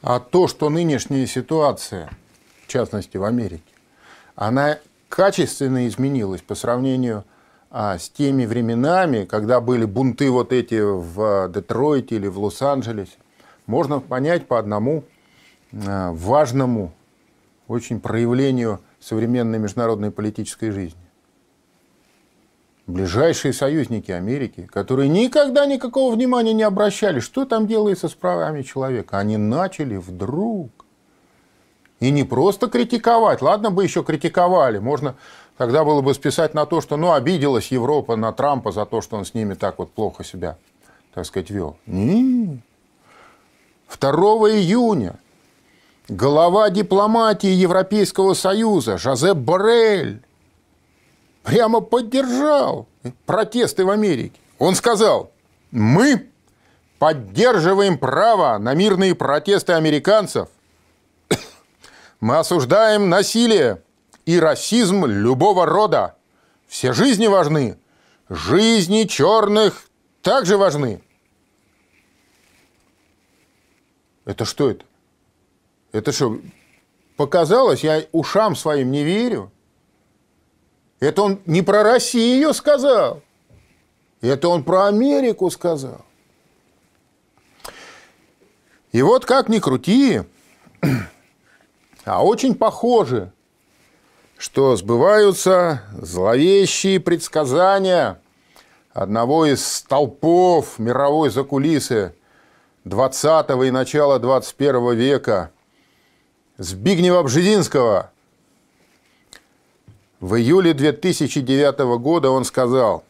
А 0.02 0.18
то, 0.18 0.48
что 0.48 0.68
нынешняя 0.68 1.26
ситуация, 1.26 2.10
в 2.66 2.66
частности 2.66 3.16
в 3.16 3.22
Америке, 3.22 3.62
она 4.34 4.80
качественно 5.08 5.86
изменилась 5.86 6.42
по 6.42 6.56
сравнению 6.56 7.18
а, 7.18 7.33
с 7.74 8.08
теми 8.08 8.46
временами, 8.46 9.24
когда 9.24 9.60
были 9.60 9.84
бунты 9.84 10.30
вот 10.30 10.52
эти 10.52 10.80
в 10.80 11.48
Детройте 11.48 12.16
или 12.16 12.28
в 12.28 12.38
Лос-Анджелесе, 12.38 13.16
можно 13.66 14.00
понять 14.00 14.46
по 14.46 14.58
одному 14.58 15.04
а, 15.72 16.12
важному 16.12 16.92
очень 17.66 18.00
проявлению 18.00 18.80
современной 19.00 19.58
международной 19.58 20.10
политической 20.10 20.70
жизни 20.70 21.04
ближайшие 22.86 23.52
союзники 23.52 24.10
Америки, 24.10 24.68
которые 24.70 25.08
никогда 25.08 25.66
никакого 25.66 26.14
внимания 26.14 26.52
не 26.52 26.62
обращали, 26.62 27.20
что 27.20 27.44
там 27.44 27.66
делается 27.66 28.08
с 28.08 28.14
правами 28.14 28.62
человека, 28.62 29.18
они 29.18 29.36
начали 29.36 29.96
вдруг. 29.96 30.70
И 32.00 32.10
не 32.10 32.24
просто 32.24 32.68
критиковать, 32.68 33.40
ладно 33.40 33.70
бы 33.70 33.84
еще 33.84 34.02
критиковали, 34.04 34.78
можно 34.78 35.14
тогда 35.56 35.84
было 35.84 36.00
бы 36.00 36.14
списать 36.14 36.54
на 36.54 36.66
то, 36.66 36.80
что 36.80 36.96
ну, 36.96 37.12
обиделась 37.12 37.68
Европа 37.68 38.16
на 38.16 38.32
Трампа 38.32 38.72
за 38.72 38.86
то, 38.86 39.00
что 39.00 39.16
он 39.16 39.24
с 39.24 39.34
ними 39.34 39.54
так 39.54 39.78
вот 39.78 39.92
плохо 39.92 40.24
себя, 40.24 40.56
так 41.14 41.26
сказать, 41.26 41.50
вел. 41.50 41.76
Не. 41.86 42.60
2 43.98 44.10
июня 44.50 45.18
глава 46.08 46.68
дипломатии 46.70 47.48
Европейского 47.48 48.34
Союза 48.34 48.98
Жозеп 48.98 49.36
Боррель 49.36 50.22
прямо 51.42 51.80
поддержал 51.80 52.86
протесты 53.26 53.84
в 53.84 53.90
Америке. 53.90 54.38
Он 54.58 54.74
сказал, 54.74 55.30
мы 55.70 56.28
поддерживаем 56.98 57.98
право 57.98 58.58
на 58.58 58.74
мирные 58.74 59.14
протесты 59.14 59.72
американцев. 59.74 60.48
Мы 62.20 62.38
осуждаем 62.38 63.10
насилие 63.10 63.82
и 64.26 64.38
расизм 64.38 65.06
любого 65.06 65.66
рода. 65.66 66.16
Все 66.66 66.92
жизни 66.92 67.26
важны. 67.26 67.78
Жизни 68.28 69.04
черных 69.04 69.88
также 70.22 70.56
важны. 70.56 71.02
Это 74.24 74.44
что 74.44 74.70
это? 74.70 74.84
Это 75.92 76.10
что, 76.12 76.38
показалось? 77.16 77.84
Я 77.84 78.04
ушам 78.12 78.56
своим 78.56 78.90
не 78.90 79.04
верю. 79.04 79.52
Это 81.00 81.22
он 81.22 81.40
не 81.44 81.62
про 81.62 81.82
Россию 81.82 82.54
сказал. 82.54 83.22
Это 84.20 84.48
он 84.48 84.64
про 84.64 84.86
Америку 84.86 85.50
сказал. 85.50 86.04
И 88.92 89.02
вот 89.02 89.26
как 89.26 89.48
ни 89.48 89.58
крути, 89.58 90.22
а 92.04 92.24
очень 92.24 92.54
похоже, 92.54 93.32
что 94.36 94.76
сбываются 94.76 95.82
зловещие 96.00 97.00
предсказания 97.00 98.20
одного 98.92 99.46
из 99.46 99.66
столпов 99.66 100.78
мировой 100.78 101.30
закулисы 101.30 102.14
20 102.84 103.50
и 103.66 103.70
начала 103.70 104.18
21 104.18 104.94
века 104.94 105.50
Збигнева 106.58 107.22
Бжезинского– 107.22 108.10
в 110.24 110.36
июле 110.36 110.72
2009 110.72 111.98
года 111.98 112.30
он 112.30 112.46
сказал, 112.46 113.04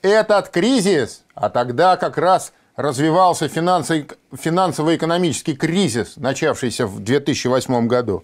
этот 0.00 0.48
кризис, 0.48 1.24
а 1.34 1.50
тогда 1.50 1.96
как 1.96 2.18
раз 2.18 2.52
развивался 2.76 3.48
финансово-экономический 3.48 5.56
кризис, 5.56 6.12
начавшийся 6.14 6.86
в 6.86 7.00
2008 7.00 7.88
году. 7.88 8.22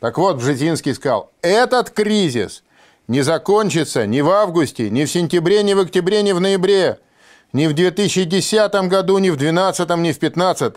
Так 0.00 0.16
вот, 0.16 0.38
Бжезинский 0.38 0.94
сказал, 0.94 1.30
этот 1.42 1.90
кризис 1.90 2.64
не 3.06 3.20
закончится 3.20 4.06
ни 4.06 4.22
в 4.22 4.30
августе, 4.30 4.88
ни 4.88 5.04
в 5.04 5.10
сентябре, 5.10 5.62
ни 5.62 5.74
в 5.74 5.80
октябре, 5.80 6.22
ни 6.22 6.32
в 6.32 6.40
ноябре. 6.40 6.98
ни 7.52 7.66
в 7.66 7.74
2010 7.74 8.72
году, 8.88 9.18
ни 9.18 9.30
в 9.30 9.36
2012, 9.36 9.88
ни 9.90 10.12
в 10.12 10.18
2015. 10.18 10.74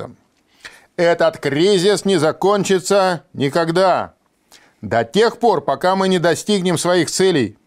Этот 0.97 1.37
кризис 1.37 2.03
не 2.05 2.17
закончится 2.17 3.23
никогда. 3.33 4.15
До 4.81 5.03
тех 5.03 5.37
пор, 5.37 5.61
пока 5.61 5.95
мы 5.95 6.07
не 6.07 6.19
достигнем 6.19 6.77
своих 6.77 7.09
целей. 7.09 7.57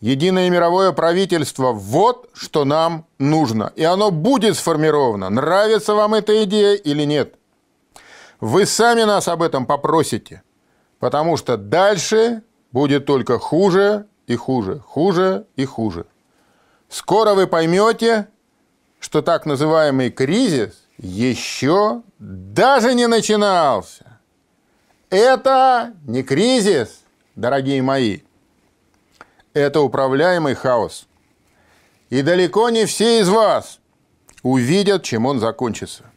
Единое 0.00 0.50
мировое 0.50 0.92
правительство– 0.92 1.72
вот 1.72 2.28
что 2.34 2.64
нам 2.64 3.06
нужно. 3.18 3.72
И 3.76 3.84
оно 3.84 4.10
будет 4.10 4.56
сформировано. 4.56 5.30
Нравится 5.30 5.94
вам 5.94 6.14
эта 6.14 6.42
идея 6.44 6.74
или 6.74 7.04
нет? 7.04 7.36
Вы 8.42 8.66
сами 8.66 9.04
нас 9.04 9.28
об 9.28 9.40
этом 9.40 9.66
попросите. 9.66 10.42
Потому 10.98 11.36
что 11.36 11.56
дальше 11.56 12.42
будет 12.72 13.06
только 13.06 13.38
хуже 13.38 14.06
и 14.26 14.34
хуже, 14.34 14.80
хуже 14.80 15.46
и 15.54 15.64
хуже. 15.64 16.06
Скоро 16.88 17.34
вы 17.34 17.46
поймете, 17.46 18.26
что 18.98 19.22
так 19.22 19.46
называемый 19.46 20.10
кризис 20.10 20.88
еще 20.98 22.02
даже 22.18 22.94
не 22.94 23.06
начинался. 23.06 24.18
Это 25.08 25.94
не 26.04 26.24
кризис, 26.24 27.04
дорогие 27.36 27.80
мои. 27.80 28.22
Это 29.54 29.80
управляемый 29.82 30.56
хаос. 30.56 31.06
И 32.10 32.22
далеко 32.22 32.70
не 32.70 32.86
все 32.86 33.20
из 33.20 33.28
вас 33.28 33.78
увидят, 34.42 35.04
чем 35.04 35.26
он 35.26 35.38
закончится. 35.38 36.11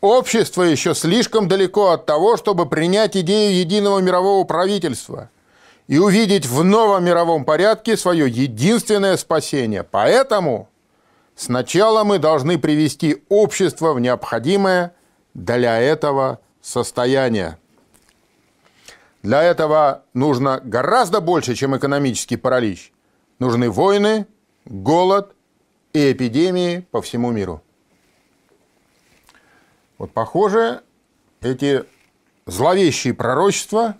Общество 0.00 0.62
еще 0.62 0.94
слишком 0.94 1.46
далеко 1.46 1.90
от 1.90 2.06
того, 2.06 2.38
чтобы 2.38 2.66
принять 2.66 3.16
идею 3.18 3.54
единого 3.54 3.98
мирового 3.98 4.44
правительства 4.44 5.28
и 5.88 5.98
увидеть 5.98 6.46
в 6.46 6.64
новом 6.64 7.04
мировом 7.04 7.44
порядке 7.44 7.98
свое 7.98 8.26
единственное 8.28 9.18
спасение. 9.18 9.82
Поэтому 9.82 10.70
сначала 11.34 12.02
мы 12.04 12.18
должны 12.18 12.58
привести 12.58 13.22
общество 13.28 13.92
в 13.92 14.00
необходимое 14.00 14.94
для 15.34 15.78
этого 15.78 16.40
состояние. 16.62 17.58
Для 19.22 19.42
этого 19.42 20.04
нужно 20.14 20.62
гораздо 20.64 21.20
больше, 21.20 21.54
чем 21.54 21.76
экономический 21.76 22.36
паралич. 22.36 22.90
Нужны 23.38 23.70
войны, 23.70 24.26
голод 24.64 25.34
и 25.92 26.12
эпидемии 26.12 26.86
по 26.90 27.02
всему 27.02 27.30
миру. 27.32 27.62
Вот 30.00 30.12
похоже, 30.12 30.80
эти 31.42 31.84
зловещие 32.46 33.12
пророчества 33.12 33.96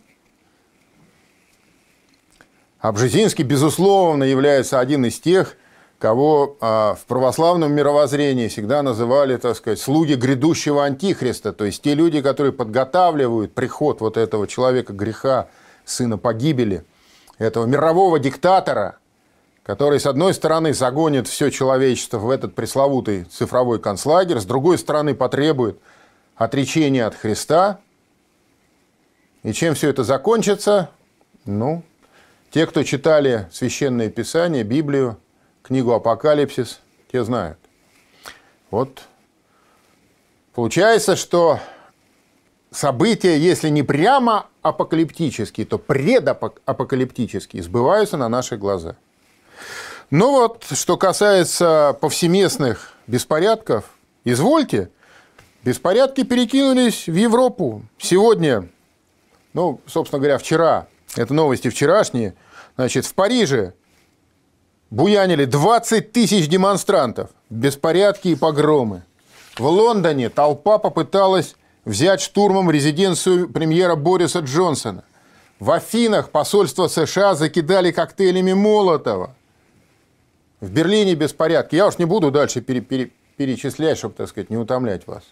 Обжезинский, 2.78 3.44
безусловно, 3.44 4.24
является 4.24 4.80
один 4.80 5.04
из 5.04 5.20
тех, 5.20 5.58
кого 5.98 6.56
а, 6.62 6.94
в 6.94 7.04
православном 7.04 7.74
мировоззрении 7.74 8.48
всегда 8.48 8.82
называли, 8.82 9.36
так 9.36 9.54
сказать, 9.54 9.78
слуги 9.78 10.14
грядущего 10.14 10.86
антихриста, 10.86 11.52
то 11.52 11.66
есть 11.66 11.82
те 11.82 11.92
люди, 11.92 12.22
которые 12.22 12.54
подготавливают 12.54 13.52
приход 13.52 14.00
вот 14.00 14.16
этого 14.16 14.46
человека 14.46 14.94
греха, 14.94 15.48
сына 15.84 16.16
погибели, 16.16 16.82
этого 17.36 17.66
мирового 17.66 18.18
диктатора, 18.18 18.99
который, 19.62 20.00
с 20.00 20.06
одной 20.06 20.34
стороны, 20.34 20.72
загонит 20.72 21.28
все 21.28 21.50
человечество 21.50 22.18
в 22.18 22.30
этот 22.30 22.54
пресловутый 22.54 23.24
цифровой 23.24 23.78
концлагерь, 23.78 24.38
с 24.38 24.44
другой 24.44 24.78
стороны, 24.78 25.14
потребует 25.14 25.78
отречения 26.36 27.04
от 27.04 27.14
Христа. 27.14 27.80
И 29.42 29.52
чем 29.52 29.74
все 29.74 29.90
это 29.90 30.04
закончится? 30.04 30.90
Ну, 31.44 31.82
те, 32.50 32.66
кто 32.66 32.82
читали 32.82 33.48
Священное 33.52 34.10
Писание, 34.10 34.64
Библию, 34.64 35.18
книгу 35.62 35.92
«Апокалипсис», 35.92 36.80
те 37.12 37.24
знают. 37.24 37.58
Вот 38.70 39.02
получается, 40.54 41.16
что 41.16 41.60
события, 42.70 43.36
если 43.36 43.68
не 43.68 43.82
прямо 43.82 44.46
апокалиптические, 44.62 45.66
то 45.66 45.78
предапокалиптические, 45.78 47.62
сбываются 47.62 48.16
на 48.16 48.28
наших 48.28 48.58
глазах. 48.58 48.96
Ну 50.10 50.32
вот, 50.32 50.66
что 50.72 50.96
касается 50.96 51.96
повсеместных 52.00 52.94
беспорядков, 53.06 53.84
извольте, 54.24 54.90
беспорядки 55.62 56.24
перекинулись 56.24 57.06
в 57.06 57.14
Европу. 57.14 57.82
Сегодня, 57.98 58.68
ну, 59.52 59.80
собственно 59.86 60.18
говоря, 60.18 60.38
вчера, 60.38 60.86
это 61.16 61.32
новости 61.34 61.68
вчерашние, 61.68 62.34
значит, 62.76 63.06
в 63.06 63.14
Париже 63.14 63.74
буянили 64.90 65.44
20 65.44 66.12
тысяч 66.12 66.48
демонстрантов, 66.48 67.30
беспорядки 67.48 68.28
и 68.28 68.34
погромы. 68.36 69.02
В 69.56 69.66
Лондоне 69.66 70.28
толпа 70.28 70.78
попыталась 70.78 71.54
взять 71.84 72.20
штурмом 72.20 72.70
резиденцию 72.70 73.48
премьера 73.48 73.94
Бориса 73.94 74.40
Джонсона. 74.40 75.04
В 75.58 75.70
Афинах 75.70 76.30
посольство 76.30 76.88
США 76.88 77.34
закидали 77.34 77.90
коктейлями 77.90 78.54
Молотова. 78.54 79.34
В 80.60 80.70
Берлине 80.70 81.14
беспорядки. 81.14 81.74
Я 81.74 81.86
уж 81.86 81.98
не 81.98 82.04
буду 82.04 82.30
дальше 82.30 82.60
пере, 82.60 82.82
пере, 82.82 83.10
перечислять, 83.36 83.96
чтобы, 83.96 84.14
так 84.14 84.28
сказать, 84.28 84.50
не 84.50 84.58
утомлять 84.58 85.06
вас. 85.06 85.24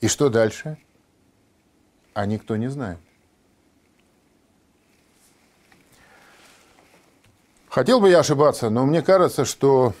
И 0.00 0.08
что 0.08 0.28
дальше? 0.28 0.76
А 2.12 2.26
никто 2.26 2.56
не 2.56 2.68
знает. 2.68 2.98
Хотел 7.70 8.00
бы 8.00 8.10
я 8.10 8.20
ошибаться, 8.20 8.70
но 8.70 8.84
мне 8.84 9.02
кажется, 9.02 9.44
что 9.44 9.94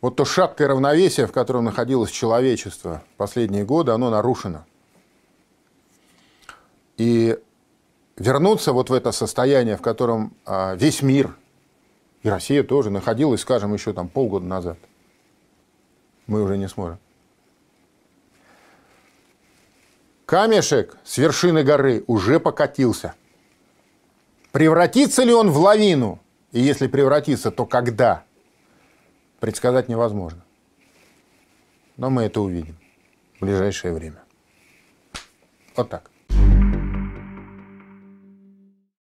вот 0.00 0.16
то 0.16 0.24
шаткое 0.24 0.68
равновесие, 0.68 1.26
в 1.26 1.32
котором 1.32 1.64
находилось 1.64 2.10
человечество 2.10 3.02
последние 3.16 3.64
годы, 3.64 3.92
оно 3.92 4.10
нарушено. 4.10 4.64
И 6.96 7.38
вернуться 8.16 8.72
вот 8.72 8.90
в 8.90 8.92
это 8.92 9.12
состояние, 9.12 9.76
в 9.76 9.82
котором 9.82 10.34
а, 10.44 10.74
весь 10.74 11.02
мир, 11.02 11.36
и 12.22 12.28
Россия 12.28 12.62
тоже, 12.62 12.90
находилась, 12.90 13.40
скажем, 13.40 13.72
еще 13.74 13.92
там 13.92 14.08
полгода 14.08 14.46
назад, 14.46 14.78
мы 16.26 16.42
уже 16.42 16.56
не 16.56 16.68
сможем. 16.68 16.98
Камешек 20.26 20.96
с 21.04 21.18
вершины 21.18 21.62
горы 21.62 22.04
уже 22.06 22.40
покатился– 22.40 23.14
Превратится 24.52 25.24
ли 25.24 25.32
он 25.32 25.50
в 25.50 25.56
лавину? 25.58 26.20
И 26.52 26.60
если 26.60 26.86
превратится, 26.86 27.50
то 27.50 27.64
когда? 27.64 28.24
Предсказать 29.40 29.88
невозможно. 29.88 30.44
Но 31.96 32.10
мы 32.10 32.24
это 32.24 32.40
увидим 32.42 32.76
в 33.38 33.40
ближайшее 33.40 33.94
время. 33.94 34.22
Вот 35.74 35.88
так. 35.88 36.10